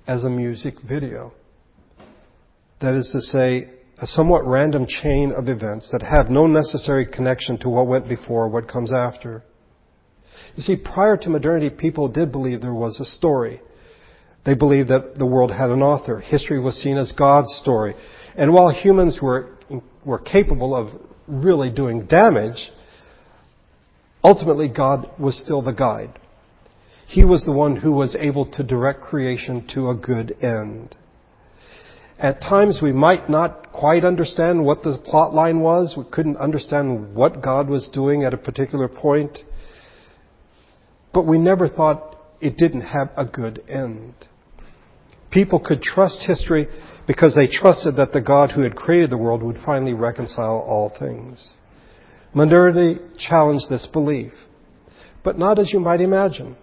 as 0.07 0.23
a 0.23 0.31
music 0.31 0.75
video. 0.89 1.33
That 2.81 2.95
is 2.95 3.11
to 3.11 3.21
say, 3.21 3.69
a 3.99 4.07
somewhat 4.07 4.47
random 4.47 4.87
chain 4.87 5.33
of 5.33 5.49
events 5.49 5.91
that 5.91 6.03
have 6.03 6.29
no 6.29 6.47
necessary 6.47 7.05
connection 7.05 7.59
to 7.59 7.69
what 7.69 7.89
went 7.89 8.09
before, 8.09 8.49
what 8.49 8.69
comes 8.69 8.93
after. 8.93 9.43
You 10.55 10.63
see, 10.63 10.77
prior 10.77 11.17
to 11.17 11.31
modernity, 11.31 11.71
people 11.71 12.07
did 12.07 12.31
believe 12.31 12.61
there 12.61 12.75
was 12.75 13.01
a 13.01 13.05
story. 13.05 13.61
They 14.47 14.55
believed 14.55 14.89
that 14.89 15.19
the 15.19 15.27
world 15.27 15.51
had 15.51 15.71
an 15.71 15.83
author. 15.83 16.21
History 16.21 16.61
was 16.61 16.81
seen 16.81 16.97
as 16.97 17.11
God's 17.11 17.53
story. 17.55 17.95
And 18.37 18.53
while 18.53 18.71
humans 18.71 19.19
were, 19.21 19.57
were 20.05 20.19
capable 20.21 20.77
of 20.77 20.91
really 21.27 21.71
doing 21.71 22.07
damage, 22.07 22.71
ultimately 24.25 24.69
God 24.69 25.09
was 25.19 25.39
still 25.39 25.63
the 25.63 25.73
guide. 25.73 26.19
He 27.07 27.25
was 27.25 27.45
the 27.45 27.53
one 27.53 27.77
who 27.77 27.93
was 27.93 28.17
able 28.17 28.47
to 28.53 28.63
direct 28.65 29.03
creation 29.03 29.67
to 29.75 29.91
a 29.91 29.95
good 29.95 30.35
end. 30.43 30.97
At 32.19 32.41
times 32.41 32.81
we 32.83 32.93
might 32.93 33.29
not 33.29 33.73
quite 33.73 34.05
understand 34.05 34.65
what 34.65 34.83
the 34.83 34.99
plot 35.05 35.35
line 35.35 35.61
was. 35.61 35.95
We 35.97 36.05
couldn't 36.11 36.39
understand 36.39 37.15
what 37.15 37.43
God 37.43 37.69
was 37.69 37.89
doing 37.89 38.25
at 38.25 38.33
a 38.33 38.39
particular 38.39 38.89
point. 38.89 39.41
But 41.13 41.27
we 41.27 41.39
never 41.39 41.69
thought 41.69 42.17
it 42.41 42.57
didn't 42.57 42.83
have 42.83 43.11
a 43.17 43.25
good 43.25 43.63
end. 43.69 44.15
People 45.31 45.59
could 45.59 45.83
trust 45.83 46.25
history 46.27 46.69
because 47.07 47.35
they 47.35 47.49
trusted 47.49 47.97
that 47.97 48.13
the 48.13 48.21
God 48.21 48.53
who 48.53 48.63
had 48.63 48.77
created 48.77 49.11
the 49.11 49.19
world 49.19 49.43
would 49.43 49.59
finally 49.65 49.93
reconcile 49.93 50.65
all 50.67 50.93
things. 50.97 51.53
Modernity 52.35 53.01
challenged 53.17 53.71
this 53.71 53.87
belief, 53.87 54.33
but 55.23 55.39
not 55.39 55.59
as 55.59 55.73
you 55.73 55.79
might 55.79 56.01
imagine. 56.01 56.57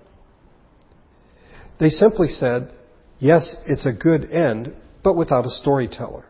They 1.80 1.90
simply 1.90 2.28
said, 2.28 2.74
yes, 3.20 3.56
it's 3.66 3.86
a 3.86 3.94
good 3.94 4.30
end, 4.30 4.74
but 5.04 5.16
without 5.16 5.46
a 5.46 5.50
storyteller. 5.50 6.26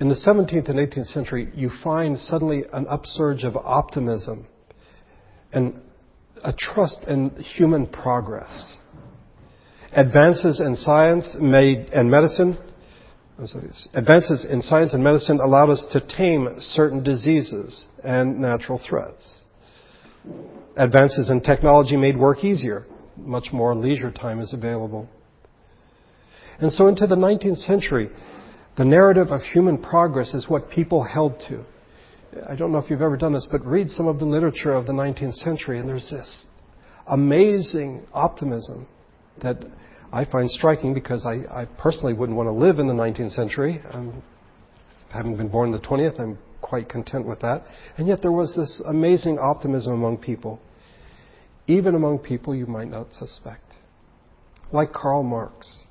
In 0.00 0.08
the 0.08 0.14
17th 0.14 0.68
and 0.68 0.78
18th 0.78 1.12
century, 1.12 1.50
you 1.54 1.70
find 1.84 2.18
suddenly 2.18 2.64
an 2.72 2.86
upsurge 2.88 3.44
of 3.44 3.56
optimism 3.56 4.46
and 5.52 5.80
a 6.42 6.52
trust 6.52 7.04
in 7.04 7.30
human 7.30 7.86
progress. 7.86 8.78
Advances 9.92 10.60
in 10.60 10.74
science 10.74 11.36
made, 11.38 11.90
and 11.92 12.10
medicine, 12.10 12.56
advances 13.94 14.44
in 14.44 14.62
science 14.62 14.94
and 14.94 15.02
medicine 15.02 15.40
allowed 15.40 15.70
us 15.70 15.86
to 15.92 16.00
tame 16.00 16.48
certain 16.58 17.02
diseases 17.02 17.88
and 18.04 18.38
natural 18.38 18.78
threats. 18.78 19.42
Advances 20.76 21.30
in 21.30 21.40
technology 21.40 21.96
made 21.96 22.16
work 22.16 22.44
easier. 22.44 22.84
Much 23.16 23.52
more 23.52 23.74
leisure 23.74 24.10
time 24.10 24.40
is 24.40 24.52
available. 24.52 25.08
And 26.58 26.72
so 26.72 26.88
into 26.88 27.06
the 27.06 27.16
19th 27.16 27.58
century, 27.58 28.10
the 28.76 28.84
narrative 28.84 29.28
of 29.28 29.42
human 29.42 29.78
progress 29.78 30.34
is 30.34 30.48
what 30.48 30.70
people 30.70 31.02
held 31.02 31.40
to. 31.48 31.64
I 32.46 32.54
don't 32.54 32.70
know 32.70 32.78
if 32.78 32.90
you've 32.90 33.02
ever 33.02 33.16
done 33.16 33.32
this, 33.32 33.48
but 33.50 33.64
read 33.66 33.88
some 33.88 34.06
of 34.06 34.18
the 34.18 34.26
literature 34.26 34.72
of 34.72 34.86
the 34.86 34.92
19th 34.92 35.34
century, 35.34 35.78
and 35.78 35.88
there's 35.88 36.10
this 36.10 36.46
amazing 37.06 38.06
optimism 38.12 38.86
that 39.42 39.64
I 40.12 40.24
find 40.24 40.50
striking 40.50 40.92
because 40.92 41.24
I, 41.24 41.44
I 41.50 41.66
personally 41.78 42.14
wouldn't 42.14 42.36
want 42.36 42.48
to 42.48 42.52
live 42.52 42.78
in 42.78 42.88
the 42.88 42.94
19th 42.94 43.32
century. 43.32 43.80
Um, 43.92 44.22
having 45.12 45.36
been 45.36 45.48
born 45.48 45.72
in 45.72 45.72
the 45.72 45.86
20th, 45.86 46.18
I'm 46.20 46.38
quite 46.60 46.88
content 46.88 47.26
with 47.26 47.40
that. 47.40 47.64
And 47.96 48.08
yet 48.08 48.22
there 48.22 48.32
was 48.32 48.54
this 48.56 48.82
amazing 48.86 49.38
optimism 49.38 49.92
among 49.92 50.18
people, 50.18 50.60
even 51.66 51.94
among 51.94 52.18
people 52.18 52.54
you 52.54 52.66
might 52.66 52.88
not 52.88 53.12
suspect, 53.12 53.74
like 54.72 54.92
Karl 54.92 55.22
Marx. 55.22 55.84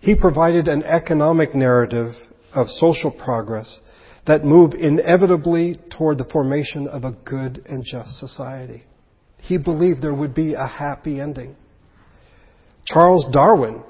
He 0.00 0.14
provided 0.16 0.68
an 0.68 0.82
economic 0.82 1.54
narrative 1.54 2.12
of 2.54 2.68
social 2.68 3.10
progress 3.10 3.80
that 4.26 4.44
moved 4.44 4.74
inevitably 4.74 5.76
toward 5.90 6.18
the 6.18 6.24
formation 6.24 6.86
of 6.86 7.04
a 7.04 7.12
good 7.12 7.64
and 7.68 7.84
just 7.84 8.18
society. 8.18 8.84
He 9.40 9.58
believed 9.58 10.02
there 10.02 10.14
would 10.14 10.34
be 10.34 10.54
a 10.54 10.66
happy 10.66 11.20
ending. 11.20 11.56
Charles 12.84 13.26
Darwin 13.32 13.82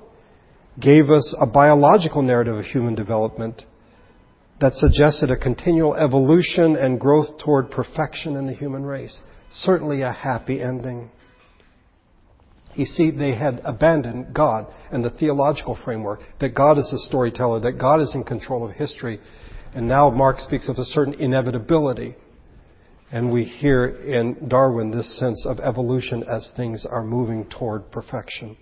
gave 0.79 1.11
us 1.11 1.35
a 1.39 1.47
biological 1.47 2.23
narrative 2.23 2.57
of 2.57 2.65
human 2.65 2.95
development 2.95 3.63
that 4.61 4.75
suggested 4.75 5.31
a 5.31 5.37
continual 5.37 5.95
evolution 5.95 6.77
and 6.77 7.01
growth 7.01 7.39
toward 7.39 7.71
perfection 7.71 8.37
in 8.37 8.47
the 8.47 8.53
human 8.53 8.85
race. 8.85 9.23
Certainly 9.51 10.03
a 10.03 10.13
happy 10.13 10.63
ending. 10.63 11.11
You 12.75 12.87
see, 12.87 13.11
they 13.11 13.35
had 13.35 13.61
abandoned 13.65 14.33
God 14.33 14.73
and 14.91 15.05
the 15.05 15.11
theological 15.11 15.77
framework, 15.85 16.21
that 16.41 16.55
God 16.55 16.79
is 16.79 16.91
the 16.91 16.99
storyteller, 16.99 17.61
that 17.61 17.79
God 17.79 18.01
is 18.01 18.15
in 18.15 18.25
control 18.25 18.65
of 18.65 18.75
history. 18.75 19.21
And 19.75 19.89
now 19.89 20.11
Marx 20.11 20.45
speaks 20.45 20.69
of 20.69 20.79
a 20.79 20.85
certain 20.85 21.15
inevitability. 21.15 22.15
And 23.11 23.31
we 23.31 23.45
hear 23.45 23.87
in 23.87 24.49
Darwin 24.49 24.91
this 24.91 25.19
sense 25.19 25.45
of 25.47 25.59
evolution 25.61 26.23
as 26.23 26.51
things 26.57 26.87
are 26.87 27.05
moving 27.05 27.45
toward 27.51 27.91
perfection. 27.91 28.57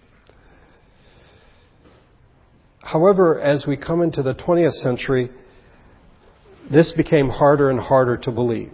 However, 2.80 3.38
as 3.38 3.66
we 3.66 3.76
come 3.76 4.02
into 4.02 4.22
the 4.22 4.34
20th 4.34 4.74
century, 4.74 5.30
this 6.70 6.92
became 6.92 7.28
harder 7.28 7.70
and 7.70 7.78
harder 7.78 8.16
to 8.18 8.30
believe. 8.30 8.72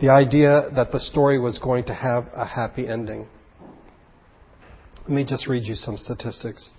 The 0.00 0.10
idea 0.10 0.70
that 0.74 0.92
the 0.92 1.00
story 1.00 1.38
was 1.38 1.58
going 1.58 1.84
to 1.84 1.94
have 1.94 2.28
a 2.34 2.44
happy 2.44 2.86
ending. 2.86 3.26
Let 5.02 5.10
me 5.10 5.24
just 5.24 5.48
read 5.48 5.64
you 5.64 5.74
some 5.74 5.96
statistics. 5.96 6.70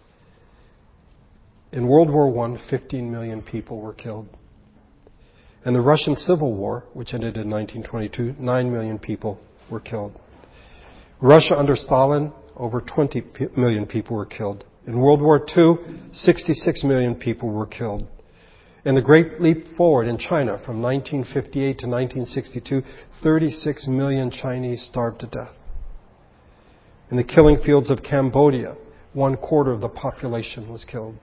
In 1.71 1.87
World 1.87 2.09
War 2.09 2.45
I, 2.45 2.69
15 2.69 3.11
million 3.11 3.41
people 3.41 3.81
were 3.81 3.93
killed. 3.93 4.27
In 5.65 5.73
the 5.73 5.81
Russian 5.81 6.15
Civil 6.15 6.53
War, 6.53 6.85
which 6.93 7.13
ended 7.13 7.35
in 7.35 7.49
1922, 7.49 8.35
9 8.39 8.71
million 8.71 8.97
people 8.97 9.39
were 9.69 9.79
killed. 9.79 10.13
Russia 11.21 11.57
under 11.57 11.75
Stalin, 11.75 12.31
over 12.59 12.81
20 12.81 13.23
million 13.55 13.87
people 13.87 14.15
were 14.15 14.25
killed. 14.25 14.65
In 14.85 14.99
World 14.99 15.21
War 15.21 15.43
II, 15.57 15.75
66 16.11 16.83
million 16.83 17.15
people 17.15 17.49
were 17.49 17.65
killed. 17.65 18.05
In 18.85 18.95
the 18.95 19.01
Great 19.01 19.41
Leap 19.41 19.75
Forward 19.77 20.07
in 20.07 20.17
China 20.17 20.59
from 20.65 20.81
1958 20.81 21.79
to 21.79 21.87
1962, 21.87 22.81
36 23.23 23.87
million 23.87 24.29
Chinese 24.29 24.83
starved 24.83 25.21
to 25.21 25.27
death. 25.27 25.53
In 27.11 27.17
the 27.17 27.23
killing 27.23 27.57
fields 27.65 27.89
of 27.89 28.03
Cambodia, 28.03 28.75
one 29.13 29.35
quarter 29.35 29.71
of 29.71 29.81
the 29.81 29.89
population 29.89 30.69
was 30.69 30.83
killed. 30.83 31.15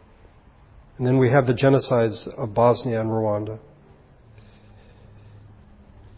And 0.99 1.07
then 1.07 1.19
we 1.19 1.31
have 1.31 1.47
the 1.47 1.55
genocides 1.55 2.27
of 2.39 2.55
Bosnia 2.55 3.01
and 3.01 3.11
Rwanda. 3.11 3.59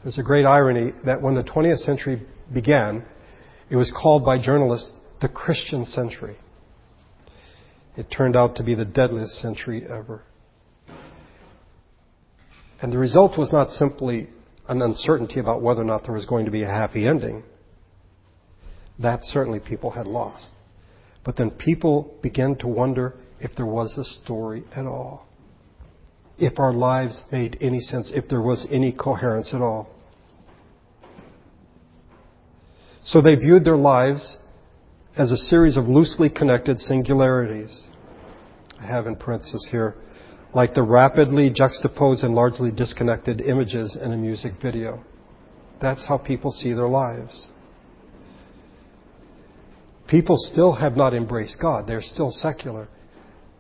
There's 0.03 0.19
a 0.19 0.23
great 0.23 0.47
irony 0.47 0.93
that 1.05 1.21
when 1.21 1.35
the 1.35 1.43
20th 1.43 1.79
century 1.79 2.23
began, 2.53 3.05
it 3.69 3.77
was 3.77 3.91
called 3.91 4.25
by 4.25 4.39
journalists 4.39 4.99
the 5.21 5.29
Christian 5.29 5.85
century. 5.85 6.37
It 7.97 8.11
turned 8.11 8.37
out 8.37 8.57
to 8.57 8.63
be 8.63 8.75
the 8.75 8.85
deadliest 8.85 9.37
century 9.37 9.85
ever. 9.85 10.23
And 12.81 12.93
the 12.93 12.99
result 12.99 13.37
was 13.37 13.53
not 13.53 13.71
simply 13.71 14.29
an 14.69 14.83
uncertainty 14.83 15.41
about 15.41 15.63
whether 15.63 15.83
or 15.83 15.85
not 15.85 16.05
there 16.05 16.15
was 16.15 16.27
going 16.27 16.45
to 16.45 16.53
be 16.53 16.63
a 16.63 16.69
happy 16.69 17.09
ending. 17.09 17.43
That 19.01 19.25
certainly 19.25 19.59
people 19.59 19.91
had 19.91 20.07
lost. 20.07 20.53
But 21.25 21.37
then 21.37 21.51
people 21.51 22.15
began 22.23 22.57
to 22.57 22.69
wonder 22.69 23.15
if 23.41 23.57
there 23.57 23.67
was 23.67 23.97
a 23.99 24.05
story 24.05 24.65
at 24.75 24.87
all. 24.87 25.27
If 26.39 26.61
our 26.61 26.73
lives 26.73 27.23
made 27.33 27.59
any 27.61 27.81
sense, 27.81 28.13
if 28.15 28.29
there 28.29 28.41
was 28.41 28.67
any 28.71 28.93
coherence 28.93 29.53
at 29.55 29.61
all. 29.61 29.89
So 33.05 33.21
they 33.21 33.35
viewed 33.35 33.65
their 33.65 33.77
lives 33.77 34.37
as 35.17 35.33
a 35.33 35.37
series 35.37 35.77
of 35.77 35.87
loosely 35.87 36.31
connected 36.31 36.79
singularities. 36.79 37.87
I 38.81 38.87
have 38.87 39.07
in 39.07 39.17
parenthesis 39.17 39.67
here, 39.71 39.95
like 40.55 40.75
the 40.75 40.83
rapidly 40.83 41.51
juxtaposed 41.51 42.25
and 42.25 42.35
largely 42.35 42.71
disconnected 42.71 43.41
images 43.41 43.97
in 44.01 44.13
a 44.13 44.17
music 44.17 44.55
video. 44.63 45.03
That's 45.81 46.05
how 46.05 46.19
people 46.19 46.53
see 46.53 46.73
their 46.73 46.89
lives. 46.89 47.49
People 50.09 50.37
still 50.39 50.73
have 50.73 50.97
not 50.97 51.15
embraced 51.15 51.61
God. 51.61 51.87
They're 51.87 52.01
still 52.01 52.31
secular. 52.31 52.89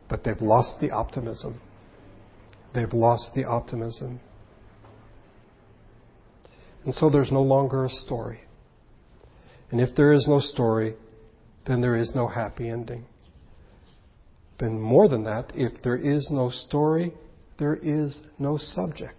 But 0.08 0.24
they've 0.24 0.40
lost 0.40 0.80
the 0.80 0.90
optimism. 0.90 1.60
They've 2.74 2.92
lost 2.92 3.34
the 3.34 3.44
optimism. 3.44 4.20
And 6.84 6.94
so 6.94 7.10
there's 7.10 7.30
no 7.30 7.42
longer 7.42 7.84
a 7.84 7.90
story. 7.90 8.40
And 9.70 9.80
if 9.80 9.94
there 9.94 10.14
is 10.14 10.26
no 10.26 10.40
story, 10.40 10.94
then 11.68 11.82
there 11.82 11.94
is 11.94 12.14
no 12.14 12.26
happy 12.26 12.68
ending. 12.68 13.04
Then 14.58 14.80
more 14.80 15.06
than 15.06 15.24
that, 15.24 15.52
if 15.54 15.82
there 15.82 15.96
is 15.96 16.30
no 16.32 16.48
story, 16.50 17.12
there 17.58 17.76
is 17.76 18.18
no 18.38 18.56
subject. 18.56 19.14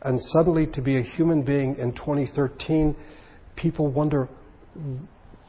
And 0.00 0.20
suddenly 0.20 0.66
to 0.68 0.80
be 0.80 0.98
a 0.98 1.02
human 1.02 1.42
being 1.42 1.76
in 1.76 1.92
2013, 1.92 2.94
people 3.56 3.90
wonder, 3.90 4.28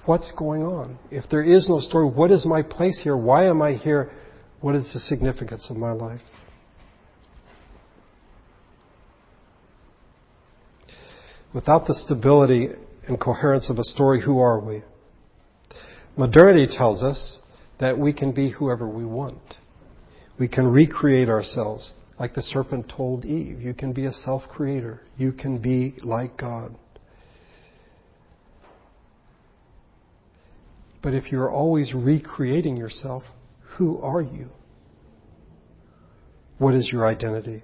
what's 0.05 0.31
going 0.31 0.63
on? 0.63 0.97
If 1.11 1.29
there 1.29 1.43
is 1.43 1.69
no 1.69 1.79
story, 1.79 2.07
what 2.07 2.31
is 2.31 2.45
my 2.45 2.61
place 2.61 2.99
here? 3.03 3.15
Why 3.15 3.45
am 3.45 3.61
I 3.61 3.73
here? 3.73 4.11
What 4.61 4.75
is 4.75 4.91
the 4.93 4.99
significance 4.99 5.67
of 5.69 5.77
my 5.77 5.91
life? 5.91 6.21
Without 11.53 11.85
the 11.87 11.93
stability 11.93 12.69
and 13.07 13.19
coherence 13.19 13.69
of 13.69 13.77
a 13.77 13.83
story, 13.83 14.21
who 14.21 14.39
are 14.39 14.59
we? 14.59 14.83
Modernity 16.17 16.67
tells 16.75 17.03
us 17.03 17.39
that 17.79 17.97
we 17.97 18.13
can 18.13 18.31
be 18.31 18.51
whoever 18.51 18.87
we 18.87 19.05
want. 19.05 19.55
We 20.39 20.47
can 20.47 20.67
recreate 20.67 21.29
ourselves 21.29 21.93
like 22.19 22.33
the 22.33 22.41
serpent 22.41 22.89
told 22.89 23.25
Eve. 23.25 23.61
You 23.61 23.73
can 23.73 23.93
be 23.93 24.05
a 24.05 24.11
self 24.11 24.43
creator. 24.49 25.01
You 25.17 25.31
can 25.31 25.57
be 25.57 25.95
like 26.03 26.37
God. 26.37 26.75
But 31.01 31.13
if 31.13 31.31
you're 31.31 31.51
always 31.51 31.93
recreating 31.93 32.77
yourself, 32.77 33.23
who 33.77 33.99
are 34.01 34.21
you? 34.21 34.49
What 36.57 36.73
is 36.73 36.89
your 36.91 37.05
identity? 37.05 37.63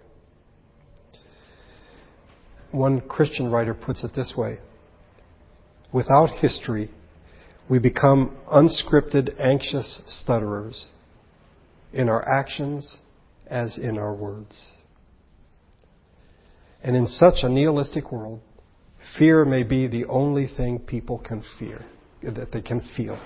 One 2.71 3.01
Christian 3.01 3.49
writer 3.49 3.73
puts 3.73 4.03
it 4.03 4.13
this 4.13 4.33
way 4.37 4.59
Without 5.93 6.29
history, 6.31 6.89
we 7.69 7.79
become 7.79 8.37
unscripted, 8.51 9.39
anxious 9.39 10.01
stutterers 10.07 10.87
in 11.93 12.09
our 12.09 12.27
actions 12.27 12.99
as 13.47 13.77
in 13.77 13.97
our 13.97 14.13
words. 14.13 14.73
And 16.83 16.95
in 16.95 17.05
such 17.05 17.43
a 17.43 17.49
nihilistic 17.49 18.11
world, 18.11 18.39
fear 19.17 19.45
may 19.45 19.63
be 19.63 19.87
the 19.87 20.05
only 20.05 20.47
thing 20.47 20.79
people 20.79 21.19
can 21.19 21.43
fear 21.59 21.85
that 22.23 22.51
they 22.51 22.61
can 22.61 22.81
feel. 22.95 23.19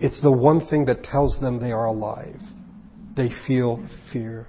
It's 0.00 0.20
the 0.20 0.32
one 0.32 0.66
thing 0.66 0.86
that 0.86 1.02
tells 1.02 1.38
them 1.40 1.60
they 1.60 1.72
are 1.72 1.86
alive. 1.86 2.40
They 3.16 3.30
feel 3.46 3.86
fear. 4.12 4.46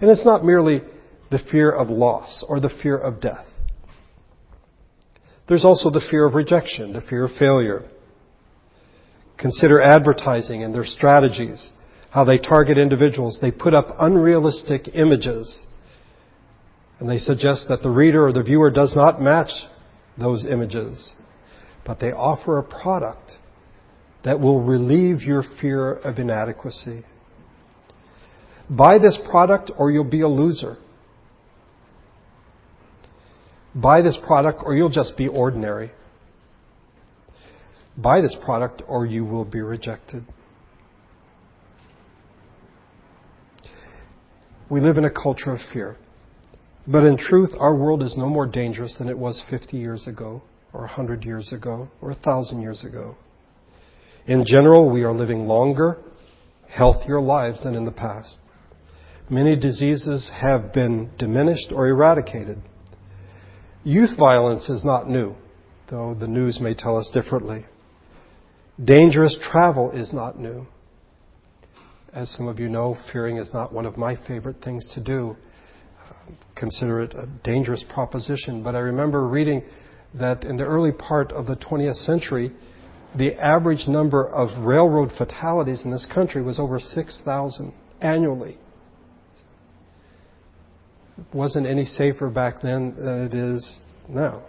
And 0.00 0.10
it's 0.10 0.24
not 0.24 0.44
merely 0.44 0.82
the 1.30 1.40
fear 1.50 1.70
of 1.70 1.90
loss 1.90 2.44
or 2.48 2.60
the 2.60 2.70
fear 2.70 2.96
of 2.96 3.20
death. 3.20 3.46
There's 5.48 5.64
also 5.64 5.90
the 5.90 6.06
fear 6.10 6.26
of 6.26 6.34
rejection, 6.34 6.92
the 6.92 7.00
fear 7.00 7.24
of 7.24 7.32
failure. 7.32 7.84
Consider 9.38 9.80
advertising 9.80 10.62
and 10.62 10.74
their 10.74 10.84
strategies, 10.84 11.70
how 12.10 12.24
they 12.24 12.38
target 12.38 12.76
individuals. 12.76 13.38
They 13.40 13.50
put 13.50 13.72
up 13.72 13.96
unrealistic 13.98 14.88
images 14.94 15.66
and 17.00 17.08
they 17.08 17.18
suggest 17.18 17.68
that 17.68 17.82
the 17.82 17.90
reader 17.90 18.26
or 18.26 18.32
the 18.32 18.42
viewer 18.42 18.70
does 18.70 18.94
not 18.94 19.22
match 19.22 19.50
those 20.18 20.44
images, 20.44 21.14
but 21.86 22.00
they 22.00 22.10
offer 22.10 22.58
a 22.58 22.62
product 22.62 23.32
that 24.24 24.40
will 24.40 24.60
relieve 24.60 25.22
your 25.22 25.44
fear 25.60 25.92
of 25.92 26.18
inadequacy. 26.18 27.04
Buy 28.68 28.98
this 28.98 29.18
product 29.30 29.70
or 29.78 29.90
you'll 29.90 30.04
be 30.04 30.22
a 30.22 30.28
loser. 30.28 30.76
Buy 33.80 34.02
this 34.02 34.18
product 34.26 34.62
or 34.64 34.74
you'll 34.74 34.88
just 34.88 35.16
be 35.16 35.28
ordinary. 35.28 35.92
Buy 37.96 38.20
this 38.20 38.36
product 38.44 38.82
or 38.88 39.06
you 39.06 39.24
will 39.24 39.44
be 39.44 39.60
rejected. 39.60 40.24
We 44.68 44.80
live 44.80 44.98
in 44.98 45.04
a 45.04 45.10
culture 45.10 45.54
of 45.54 45.60
fear. 45.72 45.96
But 46.86 47.04
in 47.04 47.16
truth, 47.16 47.50
our 47.58 47.74
world 47.74 48.02
is 48.02 48.16
no 48.16 48.28
more 48.28 48.46
dangerous 48.46 48.96
than 48.98 49.08
it 49.08 49.18
was 49.18 49.42
50 49.48 49.76
years 49.76 50.06
ago, 50.06 50.42
or 50.72 50.80
100 50.80 51.24
years 51.24 51.52
ago, 51.52 51.88
or 52.00 52.10
1,000 52.10 52.60
years 52.60 52.82
ago. 52.82 53.14
In 54.26 54.44
general, 54.46 54.90
we 54.90 55.04
are 55.04 55.12
living 55.12 55.46
longer, 55.46 55.98
healthier 56.66 57.20
lives 57.20 57.62
than 57.62 57.74
in 57.74 57.84
the 57.84 57.92
past. 57.92 58.40
Many 59.30 59.54
diseases 59.54 60.30
have 60.34 60.72
been 60.72 61.10
diminished 61.18 61.72
or 61.72 61.88
eradicated. 61.88 62.62
Youth 63.88 64.18
violence 64.18 64.68
is 64.68 64.84
not 64.84 65.08
new, 65.08 65.34
though 65.88 66.12
the 66.12 66.28
news 66.28 66.60
may 66.60 66.74
tell 66.74 66.98
us 66.98 67.08
differently. 67.08 67.64
Dangerous 68.84 69.38
travel 69.40 69.92
is 69.92 70.12
not 70.12 70.38
new. 70.38 70.66
As 72.12 72.28
some 72.28 72.48
of 72.48 72.60
you 72.60 72.68
know, 72.68 72.98
fearing 73.10 73.38
is 73.38 73.50
not 73.54 73.72
one 73.72 73.86
of 73.86 73.96
my 73.96 74.14
favorite 74.14 74.60
things 74.62 74.86
to 74.92 75.00
do 75.00 75.36
I 76.06 76.32
consider 76.54 77.00
it 77.00 77.14
a 77.14 77.30
dangerous 77.42 77.82
proposition, 77.88 78.62
but 78.62 78.74
I 78.74 78.80
remember 78.80 79.26
reading 79.26 79.62
that 80.12 80.44
in 80.44 80.58
the 80.58 80.64
early 80.64 80.92
part 80.92 81.32
of 81.32 81.46
the 81.46 81.56
20th 81.56 82.04
century, 82.04 82.52
the 83.16 83.36
average 83.42 83.88
number 83.88 84.28
of 84.28 84.66
railroad 84.66 85.12
fatalities 85.16 85.86
in 85.86 85.90
this 85.90 86.04
country 86.04 86.42
was 86.42 86.58
over 86.58 86.78
6,000 86.78 87.72
annually. 88.02 88.58
It 91.18 91.34
wasn't 91.34 91.66
any 91.66 91.84
safer 91.84 92.28
back 92.28 92.62
then 92.62 92.94
than 92.96 93.26
it 93.26 93.34
is 93.34 93.78
now. 94.08 94.42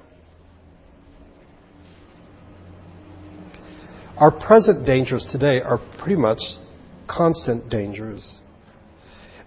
Our 4.17 4.31
present 4.31 4.85
dangers 4.85 5.25
today 5.31 5.61
are 5.61 5.79
pretty 5.97 6.19
much 6.19 6.41
constant 7.07 7.69
dangers. 7.69 8.39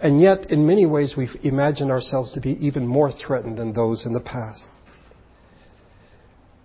And 0.01 0.21
yet, 0.21 0.51
in 0.51 0.67
many 0.67 0.87
ways, 0.87 1.15
we 1.17 1.29
imagine 1.43 1.91
ourselves 1.91 2.33
to 2.33 2.41
be 2.41 2.57
even 2.65 2.87
more 2.87 3.13
threatened 3.13 3.59
than 3.59 3.73
those 3.73 4.07
in 4.07 4.13
the 4.13 4.21
past. 4.21 4.67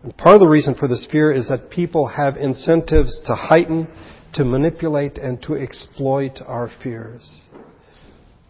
And 0.03 0.15
part 0.15 0.35
of 0.35 0.39
the 0.39 0.47
reason 0.47 0.73
for 0.73 0.87
this 0.87 1.05
fear 1.11 1.31
is 1.31 1.49
that 1.49 1.69
people 1.69 2.07
have 2.07 2.37
incentives 2.37 3.19
to 3.25 3.35
heighten, 3.35 3.87
to 4.33 4.45
manipulate, 4.45 5.17
and 5.17 5.41
to 5.43 5.55
exploit 5.55 6.39
our 6.45 6.71
fears. 6.81 7.41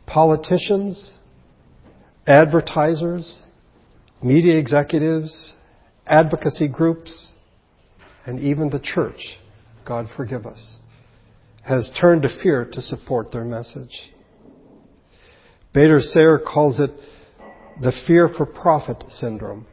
Politicians, 0.06 1.16
advertisers, 2.26 3.44
media 4.22 4.58
executives, 4.58 5.54
advocacy 6.06 6.68
groups, 6.68 7.32
and 8.26 8.40
even 8.40 8.70
the 8.70 8.80
church, 8.80 9.40
God 9.86 10.08
forgive 10.16 10.46
us, 10.46 10.80
has 11.64 11.92
turned 12.00 12.24
to 12.24 12.30
fear 12.42 12.66
to 12.72 12.82
support 12.82 13.32
their 13.32 13.46
message. 13.46 14.12
Bader 15.74 16.00
Saye 16.00 16.38
calls 16.46 16.80
it 16.80 16.92
the 17.82 17.94
fear 18.08 18.30
for 18.30 18.46
profit 18.46 19.04
syndrome. 19.10 19.68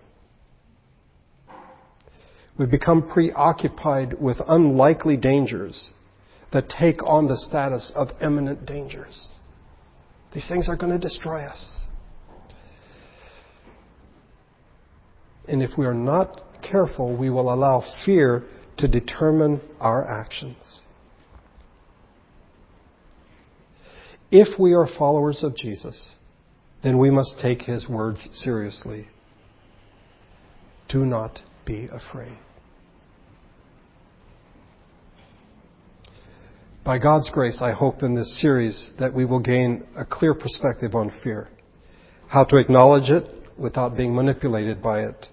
We 2.59 2.67
become 2.67 3.09
preoccupied 3.09 4.21
with 4.21 4.37
unlikely 4.47 5.17
dangers 5.17 5.93
that 6.53 6.69
take 6.69 7.03
on 7.03 7.27
the 7.27 7.37
status 7.37 7.91
of 7.97 8.11
imminent 8.23 8.65
dangers. 8.67 9.35
These 10.33 10.49
things 10.49 10.69
are 10.69 10.77
going 10.77 10.93
to 10.93 10.99
destroy 10.99 11.43
us. 11.43 11.84
And 15.47 15.63
if 15.63 15.77
we 15.77 15.87
are 15.87 15.95
not 15.95 16.41
careful, 16.63 17.17
we 17.17 17.31
will 17.31 17.53
allow 17.53 17.85
fear 18.05 18.45
to 18.79 18.89
determine 18.89 19.61
our 19.81 20.07
actions. 20.07 20.83
If 24.31 24.59
we 24.59 24.73
are 24.73 24.87
followers 24.87 25.45
of 25.45 25.57
Jesus, 25.57 26.15
then 26.83 26.99
we 26.99 27.11
must 27.11 27.39
take 27.41 27.63
his 27.63 27.89
words 27.89 28.27
seriously. 28.33 29.09
Do 30.89 31.05
not 31.05 31.41
be 31.65 31.89
afraid. 31.93 32.37
By 36.85 36.99
God's 36.99 37.31
grace, 37.31 37.63
I 37.63 37.73
hope 37.73 38.03
in 38.03 38.15
this 38.15 38.41
series 38.41 38.91
that 38.99 39.15
we 39.15 39.25
will 39.25 39.41
gain 39.41 39.87
a 39.97 40.05
clear 40.05 40.35
perspective 40.35 40.95
on 40.95 41.11
fear. 41.23 41.49
How 42.29 42.45
to 42.45 42.57
acknowledge 42.57 43.09
it 43.09 43.27
without 43.57 43.97
being 43.97 44.15
manipulated 44.15 44.83
by 44.83 45.05
it. 45.05 45.29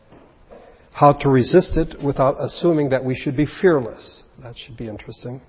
How 0.91 1.13
to 1.13 1.29
resist 1.29 1.77
it 1.77 2.01
without 2.03 2.35
assuming 2.39 2.89
that 2.89 3.03
we 3.03 3.15
should 3.15 3.35
be 3.35 3.45
fearless. 3.45 4.23
That 4.41 4.57
should 4.57 4.77
be 4.77 4.87
interesting. 4.87 5.41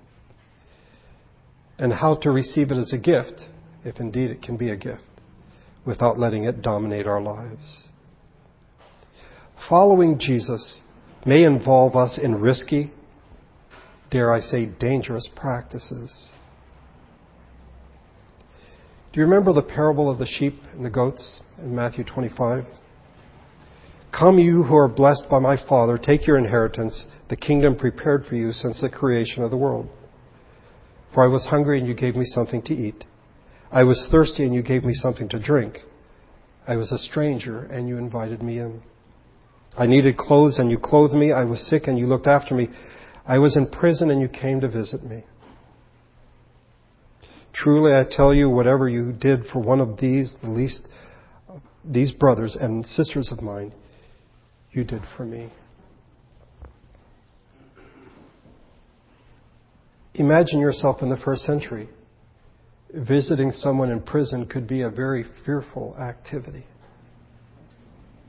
And 1.77 1.91
how 1.91 2.15
to 2.17 2.31
receive 2.31 2.71
it 2.71 2.77
as 2.77 2.93
a 2.93 2.97
gift, 2.97 3.43
if 3.83 3.99
indeed 3.99 4.31
it 4.31 4.41
can 4.41 4.57
be 4.57 4.69
a 4.69 4.75
gift, 4.75 5.03
without 5.85 6.17
letting 6.17 6.45
it 6.45 6.61
dominate 6.61 7.07
our 7.07 7.21
lives. 7.21 7.83
Following 9.69 10.17
Jesus 10.19 10.81
may 11.25 11.43
involve 11.43 11.95
us 11.95 12.19
in 12.21 12.39
risky, 12.39 12.91
dare 14.11 14.31
I 14.31 14.39
say, 14.39 14.65
dangerous 14.65 15.29
practices. 15.35 16.31
Do 19.11 19.19
you 19.19 19.25
remember 19.25 19.53
the 19.53 19.61
parable 19.61 20.09
of 20.09 20.19
the 20.19 20.25
sheep 20.25 20.55
and 20.73 20.83
the 20.83 20.89
goats 20.89 21.41
in 21.59 21.75
Matthew 21.75 22.03
25? 22.03 22.65
Come, 24.17 24.37
you 24.37 24.61
who 24.61 24.75
are 24.75 24.87
blessed 24.87 25.25
by 25.27 25.39
my 25.39 25.57
Father, 25.67 25.97
take 25.97 26.27
your 26.27 26.37
inheritance, 26.37 27.07
the 27.29 27.35
kingdom 27.35 27.75
prepared 27.75 28.23
for 28.25 28.35
you 28.35 28.51
since 28.51 28.79
the 28.79 28.89
creation 28.89 29.43
of 29.43 29.49
the 29.49 29.57
world. 29.57 29.89
For 31.13 31.23
I 31.23 31.27
was 31.27 31.47
hungry 31.47 31.79
and 31.79 31.87
you 31.87 31.95
gave 31.95 32.15
me 32.15 32.25
something 32.25 32.61
to 32.63 32.75
eat. 32.75 33.05
I 33.71 33.83
was 33.83 34.07
thirsty 34.11 34.43
and 34.43 34.53
you 34.53 34.61
gave 34.61 34.83
me 34.83 34.93
something 34.93 35.27
to 35.29 35.39
drink. 35.39 35.79
I 36.67 36.75
was 36.75 36.91
a 36.91 36.99
stranger 36.99 37.63
and 37.63 37.87
you 37.87 37.97
invited 37.97 38.43
me 38.43 38.59
in. 38.59 38.83
I 39.75 39.87
needed 39.87 40.15
clothes 40.15 40.59
and 40.59 40.69
you 40.69 40.77
clothed 40.77 41.15
me. 41.15 41.31
I 41.31 41.45
was 41.45 41.67
sick 41.67 41.87
and 41.87 41.97
you 41.97 42.05
looked 42.05 42.27
after 42.27 42.53
me. 42.53 42.69
I 43.25 43.39
was 43.39 43.57
in 43.57 43.67
prison 43.67 44.11
and 44.11 44.21
you 44.21 44.27
came 44.27 44.61
to 44.61 44.67
visit 44.67 45.03
me. 45.03 45.23
Truly 47.51 47.93
I 47.93 48.05
tell 48.09 48.31
you, 48.31 48.47
whatever 48.47 48.87
you 48.87 49.11
did 49.11 49.45
for 49.51 49.59
one 49.59 49.81
of 49.81 49.99
these, 49.99 50.35
the 50.43 50.51
least, 50.51 50.81
these 51.83 52.11
brothers 52.11 52.55
and 52.55 52.85
sisters 52.85 53.31
of 53.31 53.41
mine, 53.41 53.73
you 54.73 54.83
did 54.83 55.01
for 55.15 55.25
me. 55.25 55.51
Imagine 60.15 60.59
yourself 60.59 61.01
in 61.01 61.09
the 61.09 61.17
first 61.17 61.43
century. 61.43 61.89
Visiting 62.93 63.51
someone 63.51 63.89
in 63.89 64.01
prison 64.01 64.45
could 64.45 64.67
be 64.67 64.81
a 64.81 64.89
very 64.89 65.25
fearful 65.45 65.95
activity. 65.97 66.65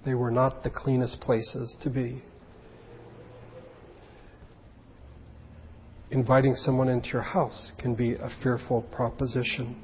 They 0.06 0.14
were 0.14 0.30
not 0.30 0.62
the 0.62 0.70
cleanest 0.70 1.20
places 1.20 1.76
to 1.82 1.90
be. 1.90 2.22
inviting 6.14 6.54
someone 6.54 6.88
into 6.88 7.08
your 7.08 7.22
house 7.22 7.72
can 7.78 7.94
be 7.94 8.14
a 8.14 8.30
fearful 8.42 8.82
proposition. 8.82 9.76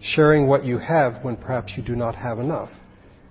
Sharing 0.00 0.46
what 0.46 0.64
you 0.64 0.78
have 0.78 1.24
when 1.24 1.36
perhaps 1.36 1.72
you 1.76 1.82
do 1.82 1.96
not 1.96 2.14
have 2.14 2.38
enough 2.38 2.70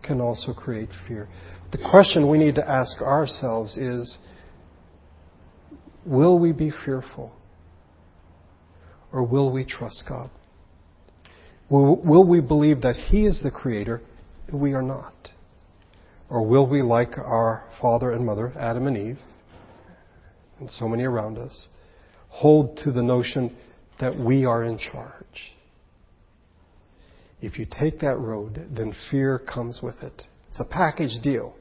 can 0.06 0.22
also 0.22 0.54
create 0.54 0.90
fear. 1.08 1.28
The 1.72 1.78
question 1.78 2.30
we 2.30 2.38
need 2.38 2.56
to 2.56 2.68
ask 2.68 3.02
ourselves 3.02 3.78
is 3.78 4.18
will 6.06 6.38
we 6.40 6.52
be 6.52 6.72
fearful? 6.86 7.32
Or 9.12 9.24
will 9.24 9.52
we 9.52 9.66
trust 9.66 10.04
God? 10.08 10.30
Will, 11.70 12.02
will 12.04 12.28
we 12.28 12.42
believe 12.42 12.82
that 12.82 12.96
He 12.96 13.26
is 13.26 13.42
the 13.42 13.52
Creator 13.52 14.02
and 14.48 14.60
we 14.60 14.74
are 14.74 14.82
not? 14.82 15.14
Or 16.30 16.46
will 16.46 16.68
we, 16.68 16.82
like 16.82 17.18
our 17.18 17.64
father 17.82 18.12
and 18.12 18.26
mother, 18.26 18.52
Adam 18.58 18.88
and 18.88 18.98
Eve, 18.98 19.20
and 20.60 20.70
so 20.70 20.88
many 20.88 21.04
around 21.04 21.38
us 21.38 21.70
hold 22.30 22.78
to 22.78 22.92
the 22.92 23.04
notion 23.04 23.56
that 24.00 24.18
we 24.18 24.46
are 24.46 24.64
in 24.64 24.78
charge. 24.78 25.55
If 27.46 27.60
you 27.60 27.68
take 27.70 28.00
that 28.00 28.18
road, 28.18 28.70
then 28.76 28.96
fear 29.12 29.38
comes 29.38 29.80
with 29.84 30.02
it. 30.02 30.24
It's 30.50 30.60
a 30.60 30.66
package 30.66 31.22
deal. 31.22 31.56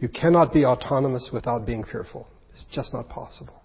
You 0.00 0.08
cannot 0.08 0.52
be 0.52 0.64
autonomous 0.64 1.30
without 1.32 1.64
being 1.64 1.84
fearful. 1.84 2.26
It's 2.50 2.66
just 2.72 2.92
not 2.92 3.08
possible. 3.08 3.62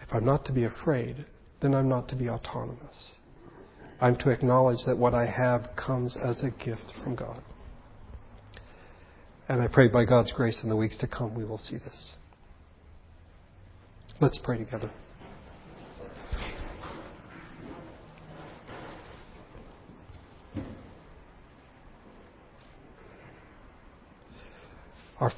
If 0.00 0.14
I'm 0.14 0.24
not 0.24 0.44
to 0.44 0.52
be 0.52 0.62
afraid, 0.62 1.24
then 1.60 1.74
I'm 1.74 1.88
not 1.88 2.08
to 2.10 2.16
be 2.16 2.28
autonomous. 2.28 3.16
I'm 4.00 4.16
to 4.18 4.30
acknowledge 4.30 4.84
that 4.86 4.96
what 4.96 5.12
I 5.12 5.26
have 5.26 5.70
comes 5.74 6.16
as 6.16 6.44
a 6.44 6.50
gift 6.50 6.86
from 7.02 7.16
God. 7.16 7.42
And 9.48 9.60
I 9.60 9.66
pray 9.66 9.88
by 9.88 10.04
God's 10.04 10.30
grace 10.30 10.60
in 10.62 10.68
the 10.68 10.76
weeks 10.76 10.96
to 10.98 11.08
come 11.08 11.34
we 11.34 11.44
will 11.44 11.58
see 11.58 11.78
this. 11.78 12.14
Let's 14.20 14.38
pray 14.38 14.58
together. 14.58 14.90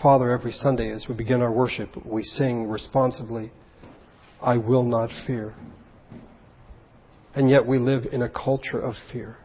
Father, 0.02 0.32
every 0.32 0.50
Sunday 0.50 0.90
as 0.90 1.06
we 1.08 1.14
begin 1.14 1.40
our 1.42 1.52
worship, 1.52 1.90
we 2.04 2.24
sing 2.24 2.66
responsively, 2.68 3.52
I 4.40 4.56
will 4.56 4.82
not 4.82 5.10
fear. 5.28 5.54
And 7.36 7.48
yet 7.48 7.64
we 7.64 7.78
live 7.78 8.06
in 8.10 8.22
a 8.22 8.28
culture 8.28 8.80
of 8.80 8.96
fear 9.12 9.36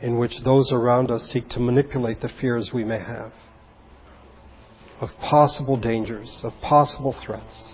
in 0.00 0.16
which 0.16 0.44
those 0.44 0.70
around 0.72 1.10
us 1.10 1.22
seek 1.32 1.48
to 1.48 1.60
manipulate 1.60 2.20
the 2.20 2.28
fears 2.40 2.70
we 2.72 2.84
may 2.84 3.00
have 3.00 3.32
of 5.00 5.08
possible 5.18 5.76
dangers, 5.76 6.42
of 6.44 6.52
possible 6.62 7.16
threats. 7.26 7.72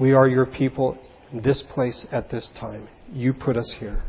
We 0.00 0.12
are 0.12 0.28
your 0.28 0.46
people 0.46 0.96
in 1.32 1.42
this 1.42 1.64
place 1.68 2.06
at 2.12 2.30
this 2.30 2.52
time. 2.60 2.88
You 3.10 3.34
put 3.34 3.56
us 3.56 3.74
here. 3.80 4.02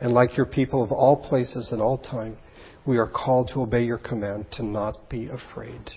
And 0.00 0.12
like 0.12 0.36
your 0.36 0.46
people 0.46 0.82
of 0.82 0.92
all 0.92 1.16
places 1.16 1.70
and 1.72 1.82
all 1.82 1.98
time, 1.98 2.38
we 2.86 2.98
are 2.98 3.08
called 3.08 3.50
to 3.54 3.62
obey 3.62 3.84
your 3.84 3.98
command 3.98 4.46
to 4.52 4.62
not 4.62 5.10
be 5.10 5.28
afraid. 5.28 5.90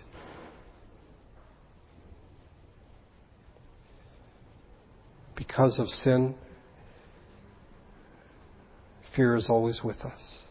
because 5.36 5.80
of 5.80 5.88
sin, 5.88 6.36
fear 9.16 9.36
is 9.36 9.48
always 9.50 9.82
with 9.84 9.98
us. 9.98 10.42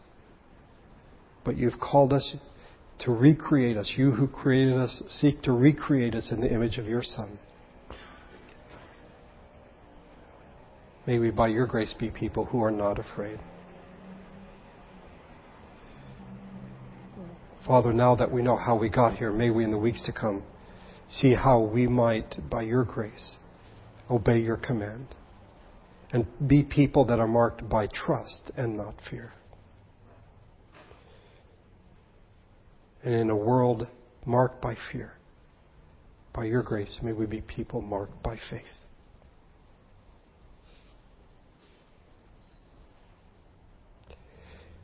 But 1.43 1.57
you've 1.57 1.79
called 1.79 2.13
us 2.13 2.35
to 2.99 3.11
recreate 3.11 3.75
us. 3.75 3.93
You 3.97 4.11
who 4.11 4.27
created 4.27 4.77
us 4.77 5.03
seek 5.09 5.41
to 5.43 5.51
recreate 5.51 6.15
us 6.15 6.31
in 6.31 6.41
the 6.41 6.47
image 6.47 6.77
of 6.77 6.85
your 6.85 7.03
Son. 7.03 7.37
May 11.05 11.19
we, 11.19 11.31
by 11.31 11.47
your 11.49 11.67
grace, 11.67 11.93
be 11.93 12.09
people 12.09 12.45
who 12.45 12.63
are 12.63 12.71
not 12.71 12.97
afraid. 12.99 13.39
Father, 17.65 17.93
now 17.93 18.15
that 18.15 18.31
we 18.31 18.41
know 18.41 18.57
how 18.57 18.77
we 18.77 18.89
got 18.89 19.15
here, 19.15 19.31
may 19.31 19.49
we 19.49 19.63
in 19.63 19.71
the 19.71 19.77
weeks 19.77 20.01
to 20.03 20.13
come 20.13 20.43
see 21.09 21.33
how 21.33 21.61
we 21.61 21.87
might, 21.87 22.49
by 22.49 22.61
your 22.63 22.83
grace, 22.83 23.37
obey 24.09 24.39
your 24.39 24.57
command 24.57 25.07
and 26.13 26.27
be 26.47 26.63
people 26.63 27.05
that 27.05 27.19
are 27.19 27.27
marked 27.27 27.67
by 27.67 27.87
trust 27.87 28.51
and 28.55 28.77
not 28.77 28.93
fear. 29.09 29.33
And 33.03 33.13
in 33.13 33.29
a 33.29 33.35
world 33.35 33.87
marked 34.25 34.61
by 34.61 34.77
fear, 34.91 35.13
By 36.33 36.45
your 36.45 36.63
grace, 36.63 36.99
may 37.01 37.13
we 37.13 37.25
be 37.25 37.41
people 37.41 37.81
marked 37.81 38.23
by 38.23 38.37
faith. 38.49 38.82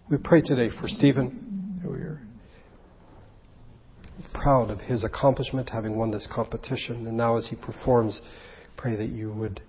We 0.09 0.17
pray 0.17 0.41
today 0.41 0.69
for 0.81 0.87
Stephen. 0.87 1.81
We're 1.85 2.19
proud 4.33 4.71
of 4.71 4.79
his 4.79 5.03
accomplishment, 5.03 5.69
having 5.69 5.95
won 5.95 6.09
this 6.09 6.27
competition. 6.33 7.05
And 7.05 7.15
now, 7.15 7.37
as 7.37 7.47
he 7.47 7.55
performs, 7.55 8.19
pray 8.75 8.95
that 8.95 9.09
you 9.09 9.31
would 9.31 9.61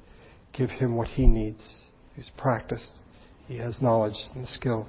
give 0.56 0.70
him 0.70 0.96
what 0.96 1.08
he 1.08 1.26
needs. 1.26 1.80
He's 2.14 2.30
practiced, 2.38 2.94
he 3.48 3.58
has 3.58 3.82
knowledge 3.82 4.14
and 4.34 4.46
skill. 4.46 4.88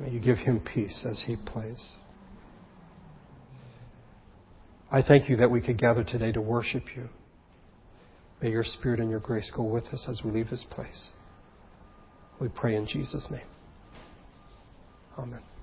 May 0.00 0.10
you 0.10 0.20
give 0.20 0.38
him 0.38 0.60
peace 0.60 1.06
as 1.08 1.22
he 1.26 1.36
plays. 1.36 1.92
I 4.90 5.00
thank 5.02 5.28
you 5.28 5.36
that 5.36 5.50
we 5.50 5.60
could 5.60 5.78
gather 5.78 6.02
today 6.02 6.32
to 6.32 6.40
worship 6.40 6.96
you. 6.96 7.08
May 8.42 8.50
your 8.50 8.64
spirit 8.64 8.98
and 9.00 9.10
your 9.10 9.20
grace 9.20 9.50
go 9.54 9.62
with 9.62 9.86
us 9.86 10.06
as 10.08 10.22
we 10.24 10.32
leave 10.32 10.50
this 10.50 10.64
place. 10.68 11.10
We 12.40 12.48
pray 12.48 12.74
in 12.74 12.86
Jesus' 12.86 13.28
name. 13.30 13.46
Amen. 15.18 15.55